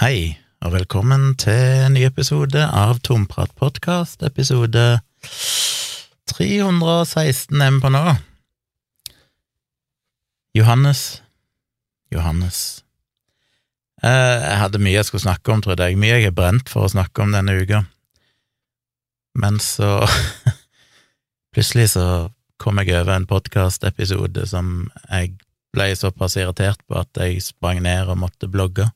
[0.00, 4.84] Hei, og velkommen til en ny episode av Tomprat podkast, episode
[6.32, 8.00] 316 er på nå.
[10.56, 11.02] Johannes,
[12.08, 12.80] Johannes
[14.00, 14.08] eh,
[14.40, 16.92] Jeg hadde mye jeg skulle snakke om, trodde jeg, mye jeg er brent for å
[16.94, 17.82] snakke om denne uka,
[19.36, 19.98] men så
[21.52, 22.06] Plutselig så
[22.56, 25.36] kom jeg over en podkastepisode som jeg
[25.76, 28.88] ble såpass irritert på at jeg sprang ned og måtte blogge.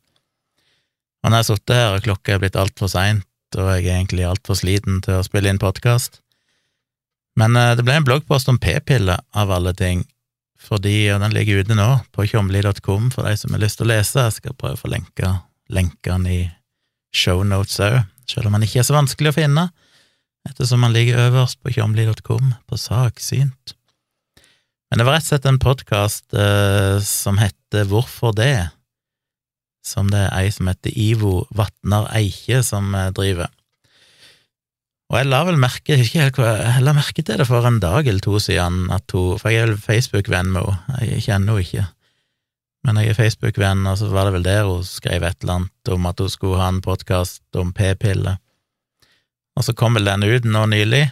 [1.25, 3.97] Og når jeg har sittet her, og klokka er blitt altfor seint, og jeg er
[3.97, 6.21] egentlig altfor sliten til å spille inn podkast
[7.41, 10.05] Men eh, det ble en bloggpost om p-piller, av alle ting,
[10.61, 13.93] fordi, og den ligger ute nå, på tjomli.com for de som har lyst til å
[13.93, 14.21] lese.
[14.21, 15.33] Jeg skal prøve å få lenka
[15.73, 16.43] lenkene i
[17.15, 19.69] shownotes òg, selv om den ikke er så vanskelig å finne
[20.45, 23.75] ettersom den ligger øverst på tjomli.com, på saksynt.
[24.91, 28.69] Men det var rett og slett en podkast eh, som heter Hvorfor det?,
[29.85, 33.53] som det er ei som heter Ivo Vatnar Eikje som eh, driver.
[35.13, 38.39] Og jeg la vel merke helt la merke til det for en dag eller to
[38.43, 41.85] siden, at hun, for jeg er vel Facebook-venn med henne, jeg kjenner henne ikke,
[42.85, 45.93] men jeg er Facebook-venn, og så var det vel der hun skrev et eller annet
[45.93, 48.41] om at hun skulle ha en podkast om p-piller.
[49.55, 51.05] Og så kom vel den ut nå nylig,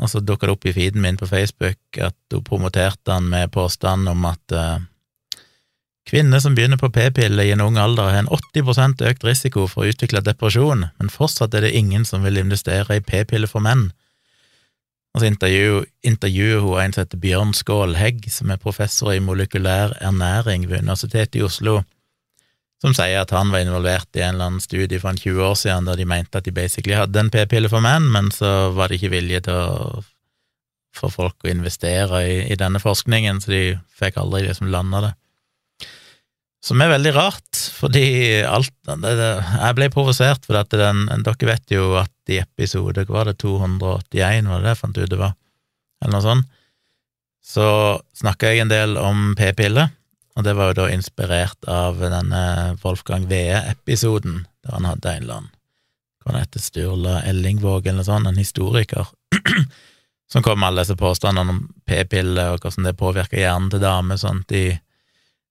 [0.00, 3.52] og så dukka det opp i feeden min på Facebook at hun promoterte den med
[3.52, 4.78] påstand om at uh,
[6.08, 9.84] kvinner som begynner på p-piller i en ung alder, har en 80 økt risiko for
[9.84, 13.90] å utvikle depresjon, men fortsatt er det ingen som vil investere i p-piller for menn.
[15.14, 19.96] Og så intervjuer, intervjuer hun en som heter Bjørn Skålhegg, som er professor i molekylær
[20.00, 21.80] ernæring ved Universitetet i Oslo
[22.80, 25.56] som sier at han var involvert i en eller annen studie for en 20 år
[25.58, 28.88] siden der de mente at de basically hadde en p-pille for menn, men så var
[28.88, 30.04] det ikke vilje til å
[30.96, 33.64] få folk å investere i, i denne forskningen, så de
[34.00, 35.12] fikk aldri liksom landa det.
[36.60, 38.04] Som er veldig rart, fordi
[38.44, 43.06] alt det, det, Jeg ble provosert, for at den Dere vet jo at i episode
[43.08, 45.32] Hva var det, 281, var det det jeg fant ut det var?
[46.04, 46.50] Eller noe sånt.
[47.40, 47.64] Så
[48.20, 49.88] snakka jeg en del om p-piller
[50.40, 52.42] og det var jo da inspirert av denne
[52.80, 55.56] Wolfgang Wee-episoden, der han hadde en eller annen
[56.20, 59.08] hva heter, Sturla Ellingvåg eller noe sånt, en historiker,
[60.32, 64.20] som kom med alle disse påstandene om p-piller og hvordan det påvirker hjernen til damer,
[64.20, 64.64] sånt i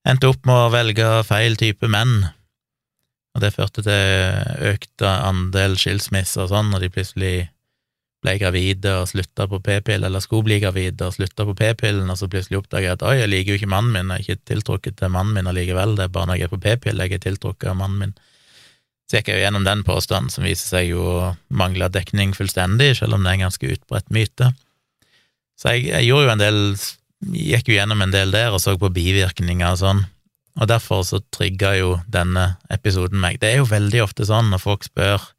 [0.07, 2.21] endte opp med å velge feil type menn,
[3.35, 7.33] og det førte til økt andel skilsmisser og sånn, når de plutselig
[8.19, 12.17] ble gravide og slutta på p-pillen, eller skulle bli gravide og slutta på p-pillen, og
[12.19, 14.49] så plutselig oppdaga jeg at oi, jeg liker jo ikke mannen min, jeg er ikke
[14.51, 17.23] tiltrukket til mannen min allikevel, det er bare når jeg er på p-pille jeg er
[17.23, 18.17] tiltrukket av mannen min.
[19.09, 22.91] Så gikk jeg jo gjennom den påstanden, som viser seg jo å mangle dekning fullstendig,
[22.99, 24.51] selv om det er en ganske utbredt myte.
[25.59, 26.59] Så jeg, jeg gjorde jo en del,
[27.25, 30.05] gikk jo gjennom en del der og så på bivirkninger og sånn,
[30.59, 33.39] og derfor så trigga jo denne episoden meg.
[33.41, 35.29] Det er jo veldig ofte sånn når folk spør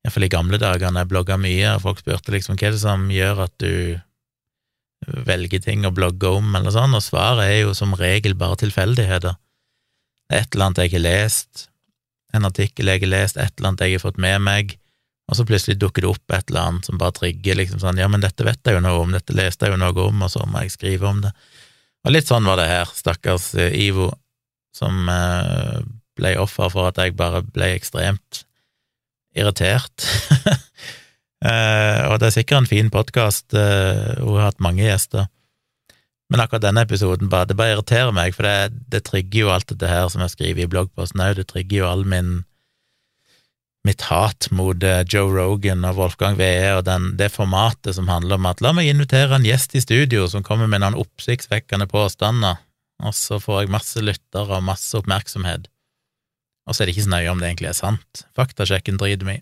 [0.00, 2.80] Iallfall i gamle dager, når jeg blogga mye, og folk spurte liksom hva er det
[2.80, 4.00] som gjør at du
[5.26, 9.36] velger ting å blogge om, eller sånn, og svaret er jo som regel bare tilfeldigheter.
[10.32, 11.66] Er et eller annet jeg har lest,
[12.32, 14.76] en artikkel jeg har lest, et eller annet jeg har fått med meg,
[15.30, 18.08] og så plutselig dukker det opp et eller annet som bare trigger liksom sånn, ja,
[18.10, 20.42] men dette vet jeg jo noe om, dette leste jeg jo noe om, og så
[20.50, 21.30] må jeg skrive om det.
[22.02, 24.08] Og litt sånn var det her, stakkars eh, Ivo,
[24.74, 25.78] som eh,
[26.18, 28.42] ble offer for at jeg bare ble ekstremt
[29.38, 30.08] irritert.
[31.46, 35.30] uh, og det er sikkert en fin podkast, eh, hun har hatt mange gjester.
[36.30, 39.70] Men akkurat denne episoden bare, det bare irriterer meg, for det, det trigger jo alt
[39.70, 42.40] dette her som jeg skriver i bloggposten òg, det trigger jo all min
[43.88, 48.36] mitt hat mot uh, Joe Rogan og Wolfgang Wee og den, det formatet som handler
[48.36, 52.60] om at la meg invitere en gjest i studio som kommer med noen oppsiktsvekkende påstander,
[53.00, 55.70] og så får jeg masse lyttere og masse oppmerksomhet
[56.70, 58.24] og så er det ikke så nøye om det egentlig er sant.
[58.38, 59.40] Faktasjekken driter i.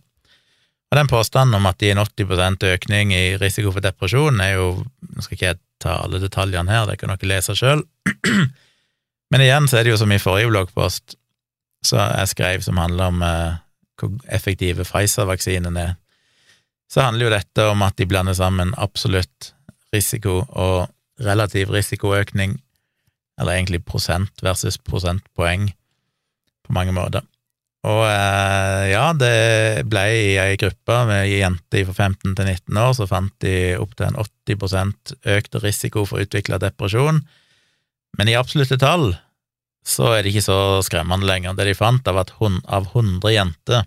[0.88, 4.54] Og den påstanden om at det er en 80% økning i risiko for depresjon, er
[4.56, 4.70] jo
[5.08, 7.82] Nå skal ikke jeg ta alle detaljene her, det kan dere lese sjøl.
[9.32, 11.16] Men igjen så er det jo som i forrige bloggpost,
[11.84, 13.58] så jeg skrev som handler om eh,
[13.98, 15.96] hvor effektive Pfizer-vaksinen er,
[16.88, 19.52] så handler jo dette om at de blander sammen absolutt
[19.92, 20.88] risiko og
[21.24, 22.56] relativ risikoøkning,
[23.40, 25.68] eller egentlig prosent versus prosentpoeng,
[26.66, 27.26] på mange måter.
[27.88, 32.92] Og eh, ja, det ble i ei gruppe med jenter fra 15 til 19 år,
[32.98, 37.22] så fant de opptil en 80 økt risiko for å utvikle depresjon.
[38.18, 39.12] Men i absolutte tall
[39.88, 41.56] så er det ikke så skremmende lenger.
[41.56, 43.86] Det de fant av at av 100 jenter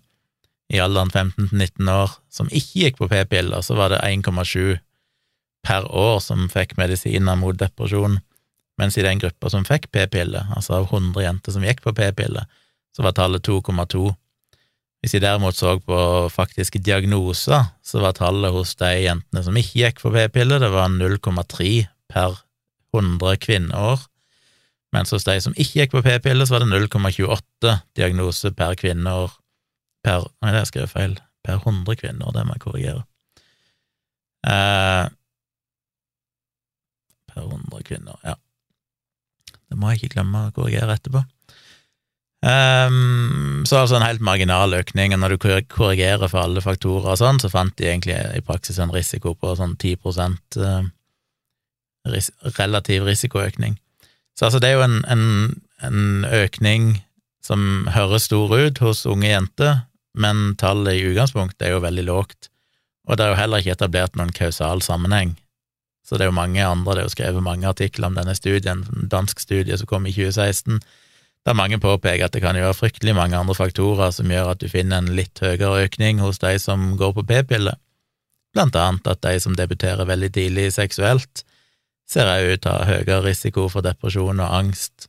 [0.71, 4.79] i alderen 15 til 19 år som ikke gikk på p-piller, så var det 1,7
[5.67, 8.17] per år som fikk medisiner mot depresjon,
[8.79, 12.47] mens i den gruppa som fikk p-piller, altså av 100 jenter som gikk på p-piller,
[12.95, 14.09] så var tallet 2,2.
[15.01, 15.99] Hvis jeg derimot så på
[16.33, 20.89] faktiske diagnoser, så var tallet hos de jentene som ikke gikk på p-piller, det var
[20.93, 21.71] 0,3
[22.11, 22.39] per
[22.95, 24.07] 100 kvinneår,
[24.95, 29.31] mens hos de som ikke gikk på p-piller, så var det 0,28 diagnose per kvinner
[30.01, 31.17] per Nei, det skrev jeg feil.
[31.45, 33.03] Per 100 kvinner, det må jeg korrigere.
[34.45, 35.05] Eh,
[37.31, 38.35] per 100 kvinner, ja.
[39.69, 41.23] Det må jeg ikke glemme å korrigere etterpå.
[42.41, 47.19] Um, så altså en helt marginal økning, og når du korrigerer for alle faktorer og
[47.21, 49.93] sånn, så fant de egentlig i praksis en risiko på sånn 10
[50.57, 50.89] uh,
[52.09, 53.77] ris relativ risikoøkning.
[54.37, 55.25] Så altså det er jo en, en,
[55.83, 57.01] en, økning
[57.43, 59.83] som høres stor ut hos unge jenter,
[60.17, 62.49] men tallet i utgangspunktet er jo veldig lågt,
[63.07, 65.35] og det er jo heller ikke etablert noen kausal sammenheng.
[66.05, 68.83] Så det er jo mange andre, det er jo skrevet mange artikler om denne studien,
[68.83, 70.81] en dansk studie som kom i 2016,
[71.45, 74.61] der mange påpeker at det kan jo være fryktelig mange andre faktorer som gjør at
[74.61, 77.79] du finner en litt høyere økning hos de som går på p-piller,
[78.53, 81.45] blant annet at de som debuterer veldig tidlig seksuelt,
[82.11, 85.07] ser jeg ut til å ha høyere risiko for depresjon og angst,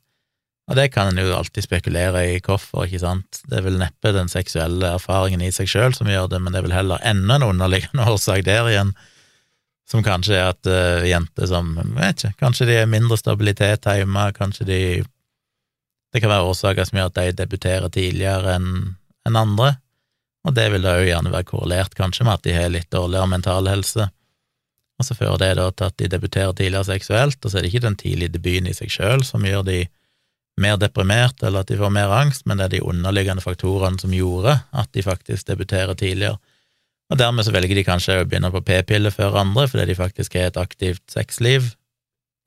[0.71, 4.13] og det kan en jo alltid spekulere i hvorfor, ikke sant, det er vel neppe
[4.15, 7.41] den seksuelle erfaringen i seg sjøl som gjør det, men det er vel heller enda
[7.41, 8.95] en underliggende årsak der igjen,
[9.91, 14.29] som kanskje er at uh, jenter som, vet ikke, kanskje de er mindre stabilitet hjemme,
[14.39, 14.81] kanskje de
[16.13, 18.73] det kan være årsaker som gjør at de debuterer tidligere enn
[19.29, 19.77] en andre,
[20.43, 23.31] og det vil da òg gjerne være korrelert kanskje med at de har litt dårligere
[23.31, 24.09] mental helse,
[25.01, 27.73] og så fører det da til at de debuterer tidligere seksuelt, og så er det
[27.73, 29.81] ikke den tidlige debuten i seg sjøl som gjør de
[30.61, 34.13] mer deprimert eller at de får mer angst, men det er de underliggende faktorene som
[34.15, 36.39] gjorde at de faktisk debuterer tidligere.
[37.13, 40.37] Og dermed så velger de kanskje å begynne på p-piller før andre, fordi de faktisk
[40.39, 41.73] har et aktivt sexliv,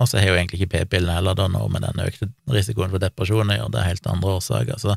[0.02, 3.02] og så har jo egentlig ikke p-pillene heller da noe med den økte risikoen for
[3.02, 4.82] depresjon å gjøre, det er helt andre årsaker.
[4.82, 4.96] Så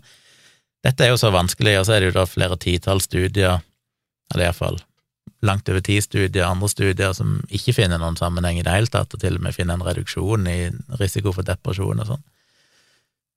[0.85, 3.65] dette er jo så vanskelig, og så er det jo da flere titalls studier,
[4.33, 4.81] eller iallfall
[5.46, 9.14] langt over ti studier, andre studier som ikke finner noen sammenheng i det hele tatt,
[9.14, 10.58] og til og med finner en reduksjon i
[10.99, 12.25] risiko for depresjon og sånn.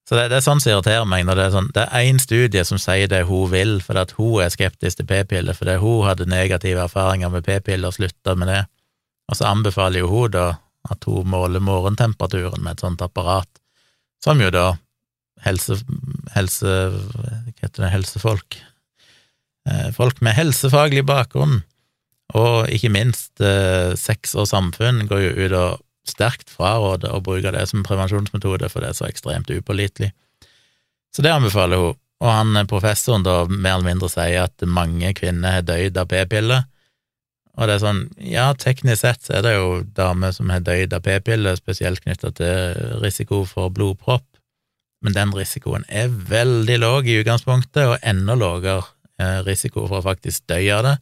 [0.09, 2.17] Så det, det, er sånn som irriterer meg, når det er sånn Det er én
[2.19, 6.07] studie som sier det hun vil, fordi at hun er skeptisk til p-piller, fordi hun
[6.07, 8.63] hadde negative erfaringer med p-piller og slutta med det,
[9.29, 10.47] og så anbefaler jo hun da
[10.91, 13.49] at hun måler morgentemperaturen med et sånt apparat,
[14.23, 14.71] som jo da
[15.45, 15.77] helse...
[16.35, 18.57] helse hva heter det, helsefolk?
[19.69, 21.61] Eh, Folk med helsefaglig bakgrunn,
[22.37, 27.53] og ikke minst eh, sex og samfunn, går jo ut og sterkt fraråder å bruke
[27.53, 30.11] det som prevensjonsmetode, for det er så ekstremt upålitelig.
[31.11, 31.97] Så det anbefaler hun.
[32.21, 36.67] Og han professoren da mer eller mindre sier at mange kvinner har dødd av p-piller,
[37.59, 40.93] og det er sånn, ja, teknisk sett så er det jo damer som har dødd
[40.95, 44.25] av p-piller, spesielt knytta til risiko for blodpropp,
[45.01, 48.85] men den risikoen er veldig lav i utgangspunktet, og enda lavere
[49.19, 50.95] eh, risiko for å faktisk dø av det.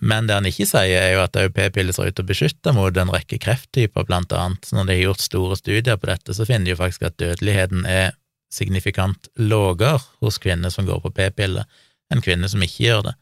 [0.00, 2.96] Men det han ikke sier, er jo at p-piller ser ut til å beskytte mot
[2.96, 4.64] en rekke krefttyper, blant annet.
[4.64, 7.18] Så når de har gjort store studier på dette, så finner de jo faktisk at
[7.20, 8.14] dødeligheten er
[8.50, 11.68] signifikant lavere hos kvinner som går på p-piller,
[12.10, 13.14] enn kvinner som ikke gjør det.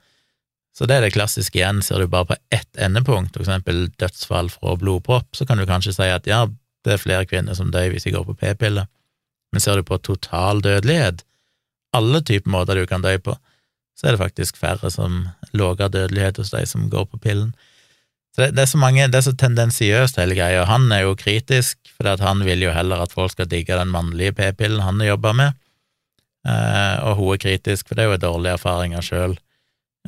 [0.78, 4.50] Så det er det klassiske igjen, ser du bare på ett endepunkt, for eksempel dødsfall
[4.52, 6.44] fra blodpropp, så kan du kanskje si at ja,
[6.86, 8.86] det er flere kvinner som dør hvis de går på p-piller,
[9.52, 11.25] men ser du på total dødelighet,
[11.96, 13.34] alle typer måter du kan dø på,
[13.98, 15.25] så er det faktisk færre som
[15.57, 17.52] lavere dødelighet hos de som går på pillen.
[18.35, 21.17] Så det, det, er så mange, det er så tendensiøst, hele greia, han er jo
[21.19, 25.33] kritisk, for han vil jo heller at folk skal digge den mannlige p-pillen han jobba
[25.35, 25.57] med,
[26.47, 29.38] eh, og hun er kritisk, for det er jo dårlige erfaringer sjøl.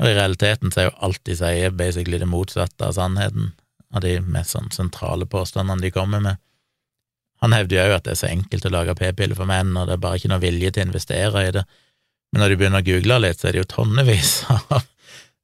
[0.01, 3.51] Og i realiteten så er jo alt de sier, basically det motsatte av sannheten,
[3.91, 6.39] av de mest sånn sentrale påstandene de kommer med.
[7.41, 9.97] Han hevder jo at det er så enkelt å lage p-piller for menn, og det
[9.97, 11.65] er bare ikke noe vilje til å investere i det.
[12.31, 14.85] Men når du begynner å google litt, så er det jo tonnevis av,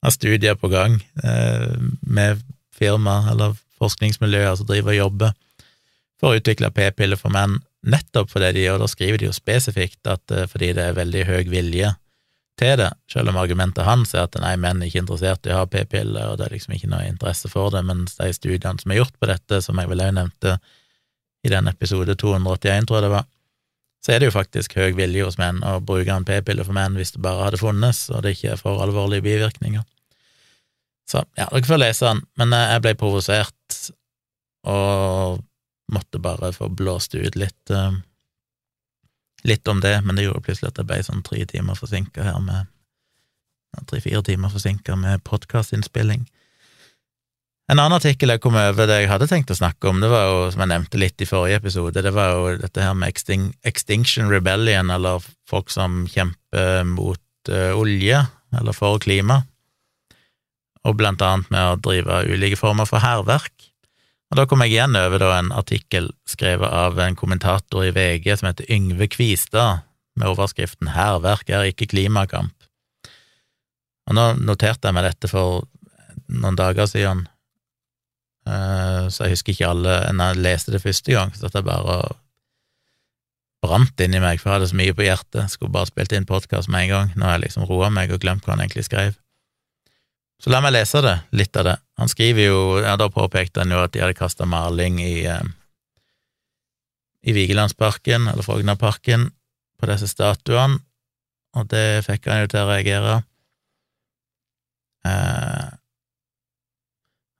[0.05, 2.41] av studier på gang eh, med
[2.77, 5.35] firma eller forskningsmiljøer som driver og jobber
[6.17, 10.09] for å utvikle p-piller for menn, nettopp fordi de, gjør da skriver de jo spesifikt
[10.09, 11.93] at eh, fordi det er veldig høy vilje
[12.57, 15.59] til det, selv om argumentet hans er at nei, menn er ikke interessert i å
[15.59, 18.93] ha p-piller, og det er liksom ikke noe interesse for det, mens de studiene som
[18.93, 20.55] er gjort på dette, som jeg vel òg nevnte
[21.45, 23.27] i den episode 281, tror jeg det var,
[24.05, 26.95] så er det jo faktisk høy vilje hos menn å bruke en p-pille for menn
[26.99, 29.83] hvis det bare hadde funnes, og det ikke er for alvorlige bivirkninger.
[31.07, 33.77] Så ja, dere får lese den, men eh, jeg ble provosert
[34.67, 35.43] og
[35.93, 37.95] måtte bare få blåst ut litt uh,
[39.47, 42.41] litt om det, men det gjorde plutselig at jeg ble sånn tre timer forsinka her
[42.43, 42.73] med
[43.85, 46.23] Tre-fire timer forsinka med podkastinnspilling.
[47.67, 50.29] En annen artikkel jeg kom over det jeg hadde tenkt å snakke om, det var
[50.29, 54.31] jo, som jeg nevnte litt i forrige episode, det var jo dette her med Extinction
[54.31, 58.23] Rebellion, eller folk som kjemper mot uh, olje,
[58.55, 59.41] eller for klima,
[60.87, 63.51] og blant annet med å drive ulike former for hærverk.
[64.31, 68.31] Og Da kom jeg igjen over da, en artikkel skrevet av en kommentator i VG
[68.31, 69.83] som heter Yngve Kvistad,
[70.17, 72.55] med overskriften 'Hærverk er ikke klimakamp'.
[74.07, 75.67] Og Nå noterte jeg meg dette for
[76.31, 77.27] noen dager siden,
[79.11, 81.97] så jeg husker ikke alle Når jeg leste det første gang, så satt jeg bare
[83.65, 85.51] brant inni meg, for jeg hadde så mye på hjertet.
[85.51, 87.13] Skulle bare spilt inn podkast med en gang.
[87.15, 89.17] Nå har jeg liksom roa meg og glemt hva han egentlig skrev.
[90.37, 91.77] Så la meg lese det, litt av det.
[91.97, 95.47] Han skriver jo, ja, da påpekte han jo at de hadde kasta maling i eh,
[97.27, 99.31] i Vigelandsparken, eller Frognerparken,
[99.77, 100.79] på disse statuene,
[101.57, 103.17] og det fikk han jo til å reagere.
[105.07, 105.65] Eh,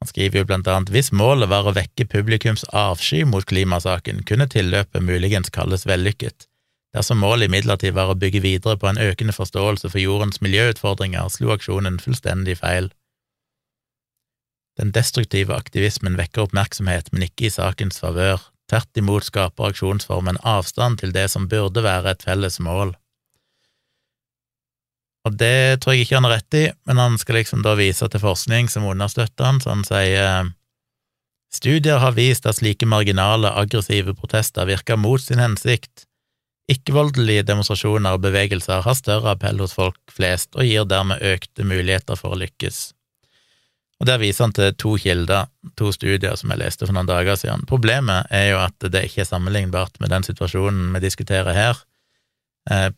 [0.01, 4.47] han skriver jo blant annet hvis målet var å vekke publikums avsky mot klimasaken, kunne
[4.51, 6.45] tilløpet muligens kalles vellykket.
[6.95, 11.51] Dersom målet imidlertid var å bygge videre på en økende forståelse for jordens miljøutfordringer, slo
[11.55, 12.91] aksjonen fullstendig feil.
[14.77, 18.45] Den destruktive aktivismen vekker oppmerksomhet, men ikke i sakens favør.
[18.69, 22.93] Tvert imot skaper aksjonsformen avstand til det som burde være et felles mål.
[25.27, 28.07] Og det tror jeg ikke han har rett i, men han skal liksom da vise
[28.07, 30.51] til forskning som understøtter han, så han sier
[31.53, 36.05] studier har vist at slike marginale, aggressive protester virker mot sin hensikt.
[36.71, 42.19] Ikke-voldelige demonstrasjoner og bevegelser har større appell hos folk flest og gir dermed økte muligheter
[42.19, 42.91] for å lykkes.
[43.97, 45.47] Og Der viser han til to kilder,
[45.79, 47.65] to studier som jeg leste for noen dager siden.
[47.67, 51.86] Problemet er jo at det ikke er sammenlignbart med den situasjonen vi diskuterer her, Eh,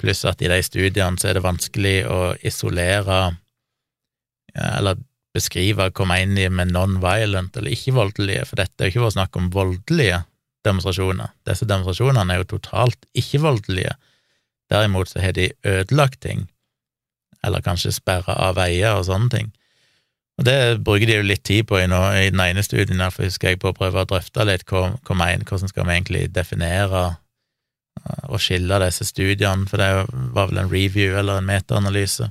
[0.02, 3.20] pluss at i de studiene så er det vanskelig å isolere
[4.58, 4.98] eller
[5.36, 9.18] beskrive, hva inn i med non-violent eller ikke-voldelige, for dette er jo ikke for å
[9.18, 10.24] snakke om voldelige
[10.66, 11.34] demonstrasjoner.
[11.48, 13.94] Disse demonstrasjonene er jo totalt ikke-voldelige.
[14.74, 16.48] Derimot så har de ødelagt ting,
[17.46, 19.54] eller kanskje sperra av veier og sånne ting.
[20.40, 23.28] Og det bruker de jo litt tid på i, noe, i den ene studien, for
[23.28, 27.20] husker jeg på å prøve å drøfte litt hva, hva hvordan skal vi egentlig definere
[28.29, 29.89] å skille disse studiene, for det
[30.36, 32.29] var vel en review eller en metaanalyse.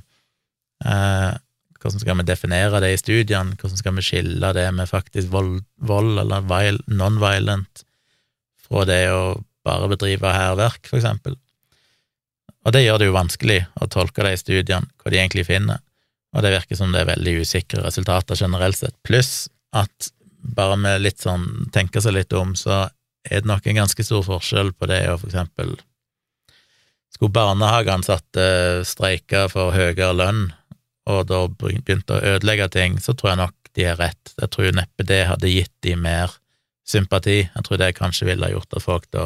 [0.85, 1.31] Eh,
[1.79, 5.61] hvordan skal vi definere det i studiene, hvordan skal vi skille det med faktisk vold,
[5.77, 7.85] vold eller non-violent
[8.65, 11.37] fra det å bare bedrive hærverk, for eksempel.
[12.67, 15.79] Og det gjør det jo vanskelig å tolke de studiene, hva de egentlig finner,
[16.35, 21.01] og det virker som det er veldig usikre resultater generelt sett, pluss at bare med
[21.03, 22.85] litt sånn tenke seg litt om, så
[23.27, 25.77] er det nok en ganske stor forskjell på det å for eksempel
[27.09, 28.43] Skulle barnehageansatte
[28.85, 30.43] streike for høyere lønn,
[31.09, 34.33] og da begynte å ødelegge ting, så tror jeg nok de har rett.
[34.37, 36.35] Jeg tror neppe det hadde gitt de mer
[36.87, 37.39] sympati.
[37.47, 39.25] Jeg tror det kanskje ville ha gjort at folk da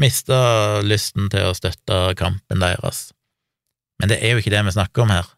[0.00, 0.38] mista
[0.84, 3.10] lysten til å støtte kampen deres.
[4.00, 5.28] Men det er jo ikke det vi snakker om her.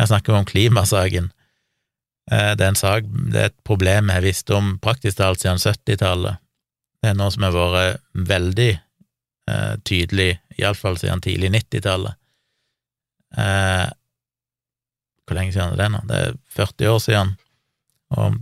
[0.00, 1.30] Her snakker vi om klimasaken.
[2.30, 5.42] Eh, det er en sak, det er et problem vi har visst om praktisk talt
[5.42, 6.40] siden 70-tallet.
[7.00, 12.18] Det er noe som har vært veldig eh, tydelig, iallfall siden tidlig 90-tallet.
[13.40, 13.86] Eh,
[15.24, 16.02] hvor lenge siden er det nå?
[16.10, 17.32] Det er 40 år siden,
[18.18, 18.40] og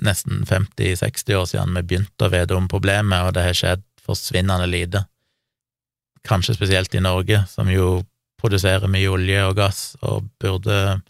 [0.00, 4.66] nesten 50-60 år siden vi begynte å vite om problemet, og det har skjedd forsvinnende
[4.70, 5.04] lite.
[6.26, 8.00] Kanskje spesielt i Norge, som jo
[8.40, 11.00] produserer mye olje og gass, og burde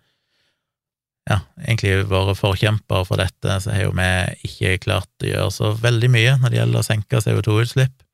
[1.28, 4.12] ja, egentlig vært forkjempere for dette, så har jo vi
[4.48, 8.06] ikke klart å gjøre så veldig mye når det gjelder å senke CO2-utslipp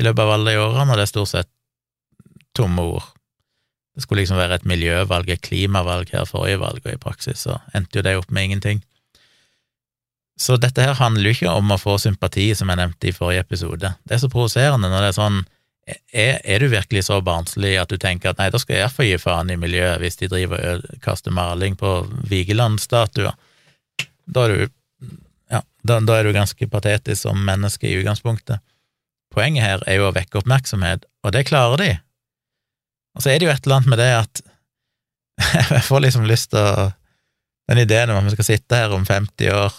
[0.00, 1.50] i løpet av alle de årene, og det er stort sett
[2.56, 3.10] tomme ord.
[3.92, 7.58] Det skulle liksom være et miljøvalg, et klimavalg her forrige valg, og i praksis så
[7.76, 8.80] endte jo det opp med ingenting.
[10.40, 13.44] Så dette her handler jo ikke om å få sympati, som jeg nevnte i forrige
[13.44, 13.92] episode.
[14.08, 15.42] Det er så provoserende når det er sånn
[15.86, 19.08] er, er, du virkelig så barnslig at du tenker at nei, da skal jeg iallfall
[19.08, 21.94] gi faen i miljøet hvis de driver og kaster maling på
[22.30, 23.34] Vigeland-statuer?
[24.30, 24.62] Da er du
[25.52, 28.62] ja, da, da, er du ganske patetisk som menneske i utgangspunktet.
[29.34, 31.90] Poenget her er jo å vekke oppmerksomhet, og det klarer de.
[33.16, 34.42] Og så er det jo et eller annet med det at
[35.74, 36.90] jeg får liksom lyst til å
[37.70, 39.74] Den ideen om at vi skal sitte her om 50 år,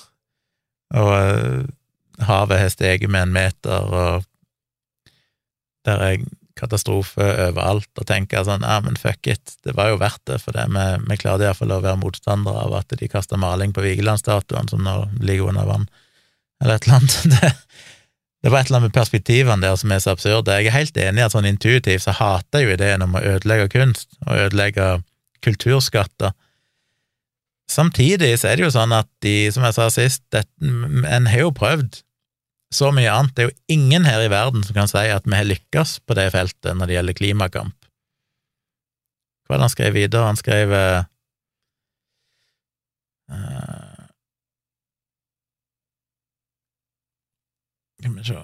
[0.98, 4.24] og havet har steget med en meter, og
[5.88, 6.24] der er
[6.60, 10.56] katastrofe overalt, og tenker sånn ja, men fuck it, det var jo verdt det, for
[10.56, 10.68] det.
[10.70, 14.84] Vi, vi klarte iallfall å være motstandere av at de kasta maling på Vigelandsstatuen som
[14.86, 15.90] nå ligger under vann,
[16.62, 17.20] eller et eller annet.
[17.34, 17.54] Det,
[18.44, 20.52] det var et eller annet med perspektivene der som er så absurde.
[20.60, 23.22] Jeg er helt enig i at sånn intuitivt så hater jeg jo ideen om å
[23.24, 24.88] ødelegge kunst, og ødelegge
[25.48, 26.34] kulturskatter.
[27.72, 31.46] Samtidig så er det jo sånn at de, som jeg sa sist, det, en har
[31.46, 32.02] jo prøvd
[32.76, 33.36] så mye annet.
[33.36, 36.18] Det er jo ingen her i verden som kan si at vi har lykkes på
[36.18, 37.78] det feltet når det gjelder klimakamp.
[39.48, 40.30] Hva er det han skrev videre?
[40.30, 41.04] Han skrev uh,
[48.04, 48.40] Skal vi se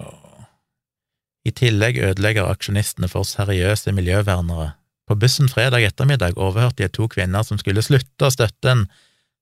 [1.44, 4.74] I tillegg ødelegger aksjonistene for seriøse miljøvernere.
[5.08, 8.84] På bussen fredag ettermiddag overhørte jeg to kvinner som skulle slutte å støtte en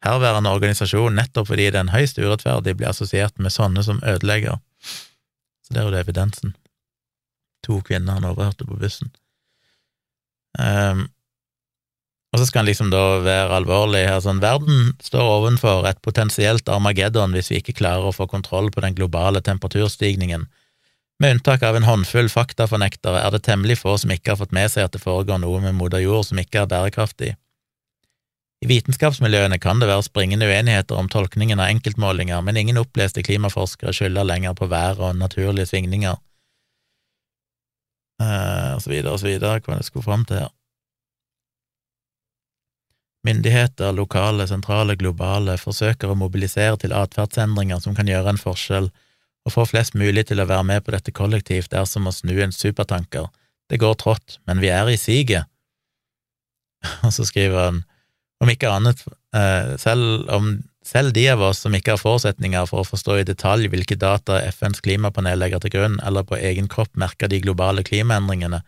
[0.06, 4.58] herværende organisasjon nettopp fordi den høyst urettferdig blir assosiert med sånne som ødelegger.
[5.68, 6.56] Så det er jo det evidensen.
[7.68, 9.10] To kvinner han overhørte på bussen.
[10.56, 11.10] Um,
[12.32, 16.68] og så skal han liksom da være alvorlig her, sånn verden står ovenfor et potensielt
[16.72, 20.46] Armageddon hvis vi ikke klarer å få kontroll på den globale temperaturstigningen.
[21.20, 24.72] Med unntak av en håndfull faktafornektere er det temmelig få som ikke har fått med
[24.72, 27.34] seg at det foregår noe med moder jord som ikke er bærekraftig.
[28.58, 33.94] I vitenskapsmiljøene kan det være springende uenigheter om tolkningen av enkeltmålinger, men ingen oppleste klimaforskere
[33.94, 36.18] skylder lenger på vær og naturlige svingninger.
[38.18, 40.54] Eh, og så videre og så videre, hva det skulle fram til her.
[43.26, 48.88] Myndigheter, lokale, sentrale, globale, forsøker å mobilisere til atferdsendringer som kan gjøre en forskjell,
[49.46, 52.34] og få flest mulig til å være med på dette kollektivt er som å snu
[52.42, 53.28] en supertanker.
[53.70, 55.46] Det går trått, men vi er i siget.
[57.06, 57.80] Og så skriver han
[58.42, 59.00] om ikke annet,
[59.36, 60.50] eh, selv, om,
[60.86, 64.38] selv de av oss som ikke har forutsetninger for å forstå i detalj hvilke data
[64.52, 68.62] FNs klimapanel legger til grunn, eller på egen kropp merker de globale klimaendringene,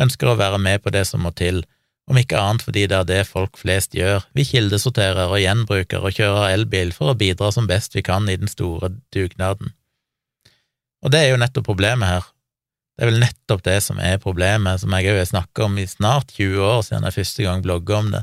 [0.00, 1.64] ønsker å være med på det som må til,
[2.06, 6.14] om ikke annet fordi det er det folk flest gjør, vi kildesorterer og gjenbruker og
[6.14, 9.72] kjører elbil for å bidra som best vi kan i den store dugnaden.
[11.02, 12.28] Og det er jo nettopp problemet her.
[12.96, 15.88] Det er vel nettopp det som er problemet, som jeg òg har snakka om i
[15.88, 18.22] snart 20 år siden jeg første gang blogga om det.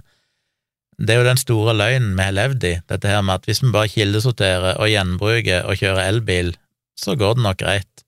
[0.97, 3.63] Det er jo den store løgnen vi har levd i, dette her med at hvis
[3.63, 6.53] vi bare kildesorterer og gjenbruker og kjører elbil,
[6.99, 8.03] så går det nok greit.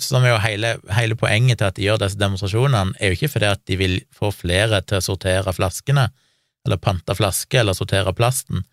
[0.00, 3.50] Som jo hele, hele poenget til at de gjør disse demonstrasjonene, er jo ikke fordi
[3.52, 6.08] at de vil få flere til å sortere flaskene,
[6.66, 8.64] eller pante flasker, eller sortere plasten.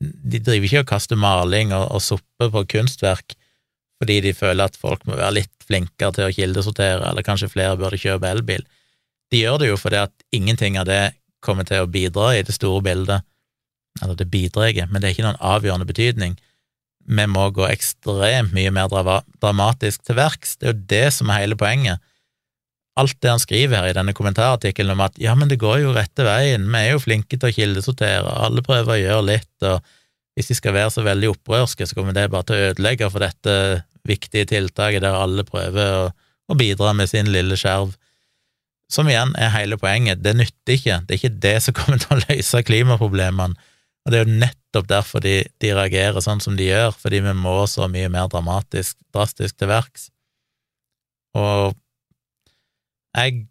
[0.00, 3.36] De driver ikke og kaster maling og, og suppe på kunstverk
[4.02, 7.78] fordi de føler at folk må være litt flinkere til å kildesortere, eller kanskje flere
[7.80, 8.64] burde kjøpe elbil.
[9.32, 12.56] De gjør det jo fordi at ingenting av det kommer til å bidra i det
[12.56, 13.26] store bildet.
[14.02, 16.34] Eller det bidrar, men det er ikke noen avgjørende betydning.
[17.04, 20.56] Vi må gå ekstremt mye mer dramatisk til verks.
[20.56, 22.02] Det er jo det som er hele poenget.
[22.98, 25.94] Alt det han skriver her i denne kommentarartikkelen om at ja, men det går jo
[25.96, 29.82] rette veien, vi er jo flinke til å kildesortere, alle prøver å gjøre litt, og
[30.38, 33.22] hvis de skal være så veldig opprørske, så kommer det bare til å ødelegge for
[33.22, 33.56] dette
[34.06, 36.06] viktige tiltaket der alle prøver å,
[36.50, 37.96] å bidra med sin lille skjerv.
[38.92, 42.16] Som igjen er hele poenget, det nytter ikke, det er ikke det som kommer til
[42.16, 43.70] å løse klimaproblemene,
[44.04, 47.32] og det er jo nettopp derfor de, de reagerer sånn som de gjør, fordi vi
[47.38, 50.10] må så mye mer dramatisk, drastisk til verks.
[51.40, 51.72] Og
[53.16, 53.46] jeg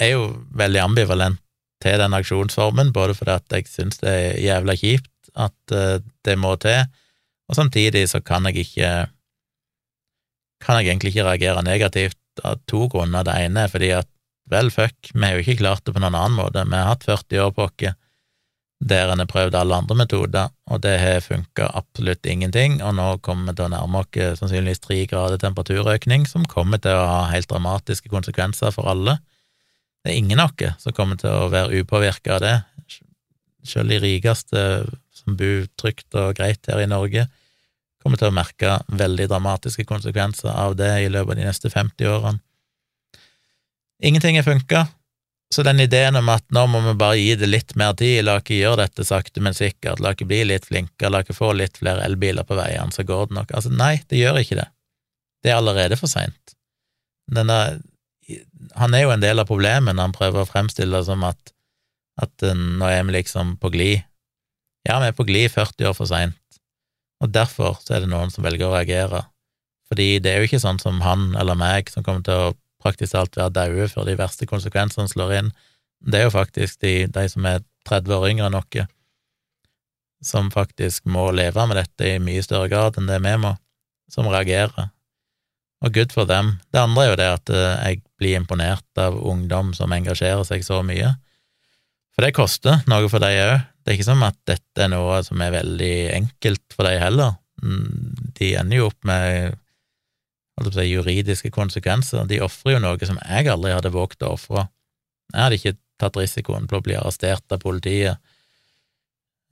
[0.00, 1.42] er jo veldig ambivalent
[1.84, 6.38] til den aksjonsformen, både fordi at jeg syns det er jævla kjipt at uh, det
[6.40, 6.88] må til,
[7.46, 8.90] og samtidig så kan jeg ikke
[10.64, 13.26] kan jeg egentlig ikke reagere negativt av to grunner.
[13.26, 14.08] Det ene er fordi at
[14.50, 17.06] vel, fuck, vi har jo ikke klart det på noen annen måte, vi har hatt
[17.06, 17.94] 40 år på oss
[18.84, 23.06] der en har prøvd alle andre metoder, og det har funka absolutt ingenting, og nå
[23.24, 27.22] kommer vi til å nærme oss sannsynligvis tre grader temperaturøkning, som kommer til å ha
[27.30, 29.16] helt dramatiske konsekvenser for alle.
[30.04, 32.56] Det er ingen av oss som kommer til å være upåvirka av det,
[33.66, 34.60] selv de rikeste
[35.16, 37.26] som bor trygt og greit her i Norge,
[38.04, 42.12] kommer til å merke veldig dramatiske konsekvenser av det i løpet av de neste 50
[42.12, 42.42] årene.
[44.02, 44.86] Ingenting har funka,
[45.54, 48.40] så den ideen om at nå må vi bare gi det litt mer tid, la
[48.40, 51.78] ikke gjøre dette sakte, men sikkert, la ikke bli litt flinkere, la ikke få litt
[51.78, 53.54] flere elbiler på veiene, så går det nok.
[53.54, 54.66] Altså, nei, det gjør ikke det.
[55.44, 56.56] Det er allerede for seint.
[57.36, 61.54] Han er jo en del av problemet når han prøver å fremstille det som at,
[62.22, 64.02] at eh, nå er vi liksom på glid.
[64.86, 66.60] Ja, vi er på glid 40 år for seint,
[67.22, 69.24] og derfor så er det noen som velger å reagere.
[69.86, 72.54] Fordi det er jo ikke sånn som han eller meg som kommer til å
[72.86, 75.54] praktisk talt være daue før de verste konsekvensene slår inn.
[76.00, 78.88] Det er jo faktisk de, de som er 30 år yngre enn oss,
[80.24, 83.52] som faktisk må leve med dette i mye større grad enn det vi må,
[84.12, 84.90] som reagerer.
[85.84, 86.54] Og good for dem.
[86.72, 90.64] Det andre er jo det at eh, jeg blir imponert av ungdom som engasjerer seg
[90.64, 91.12] så mye.
[92.16, 93.66] For det koster noe for dem òg.
[93.84, 97.36] Det er ikke som at dette er noe som er veldig enkelt for dem heller.
[97.62, 99.58] Mm, de ender jo opp med
[100.64, 102.26] si, juridiske konsekvenser.
[102.28, 104.68] De ofrer jo noe som jeg aldri hadde våget å ofre.
[105.32, 108.18] Jeg hadde ikke tatt risikoen på å bli arrestert av politiet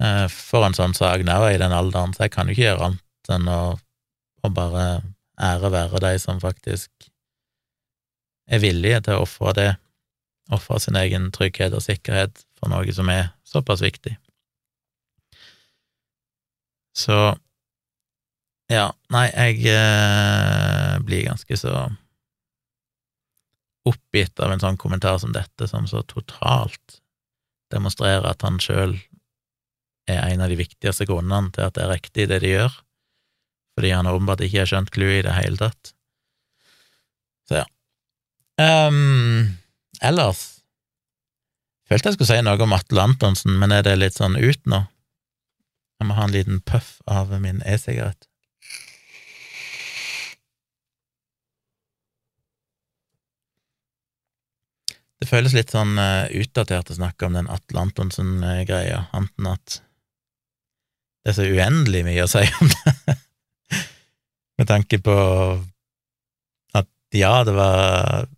[0.02, 2.90] eh, for en sånn sak nå i den alderen, så jeg kan jo ikke gjøre
[2.90, 3.60] annet enn å,
[4.44, 4.84] å bare
[5.40, 7.08] ære være de som faktisk
[8.44, 9.70] er villige til å ofre det
[10.52, 14.12] ofre sin egen trygghet og sikkerhet for noe som er såpass viktig.
[16.94, 17.16] Så
[18.72, 20.63] ja, nei, jeg eh,
[21.02, 21.74] blir ganske så
[23.84, 27.00] oppgitt av en sånn kommentar som dette, som så totalt
[27.72, 28.96] demonstrerer at han sjøl
[30.08, 32.72] er en av de viktigste grunnene til at det er riktig, det de gjør,
[33.74, 35.94] fordi han åpenbart ikke har skjønt clouet i det hele tatt.
[37.48, 37.68] Så ja.
[38.60, 39.56] Um,
[40.04, 40.44] ellers
[41.88, 44.84] følte jeg skulle si noe om Atle Antonsen, men er det litt sånn ut nå?
[46.00, 48.28] Jeg må ha en liten puff av min e-sigarett.
[55.34, 59.80] Føles litt sånn uh, utdatert å snakke om den Atle Antonsen-greia, anten at
[61.24, 63.16] det er så uendelig mye å si om det,
[64.60, 65.16] med tanke på
[66.78, 68.28] at ja, det var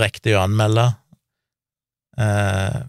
[0.00, 0.88] riktig å anmelde
[2.18, 2.80] uh,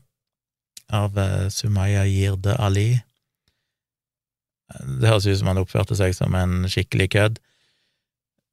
[0.96, 2.94] av uh, Sumaya Girde Ali.
[4.66, 7.44] Det høres ut som han oppførte seg som en skikkelig kødd.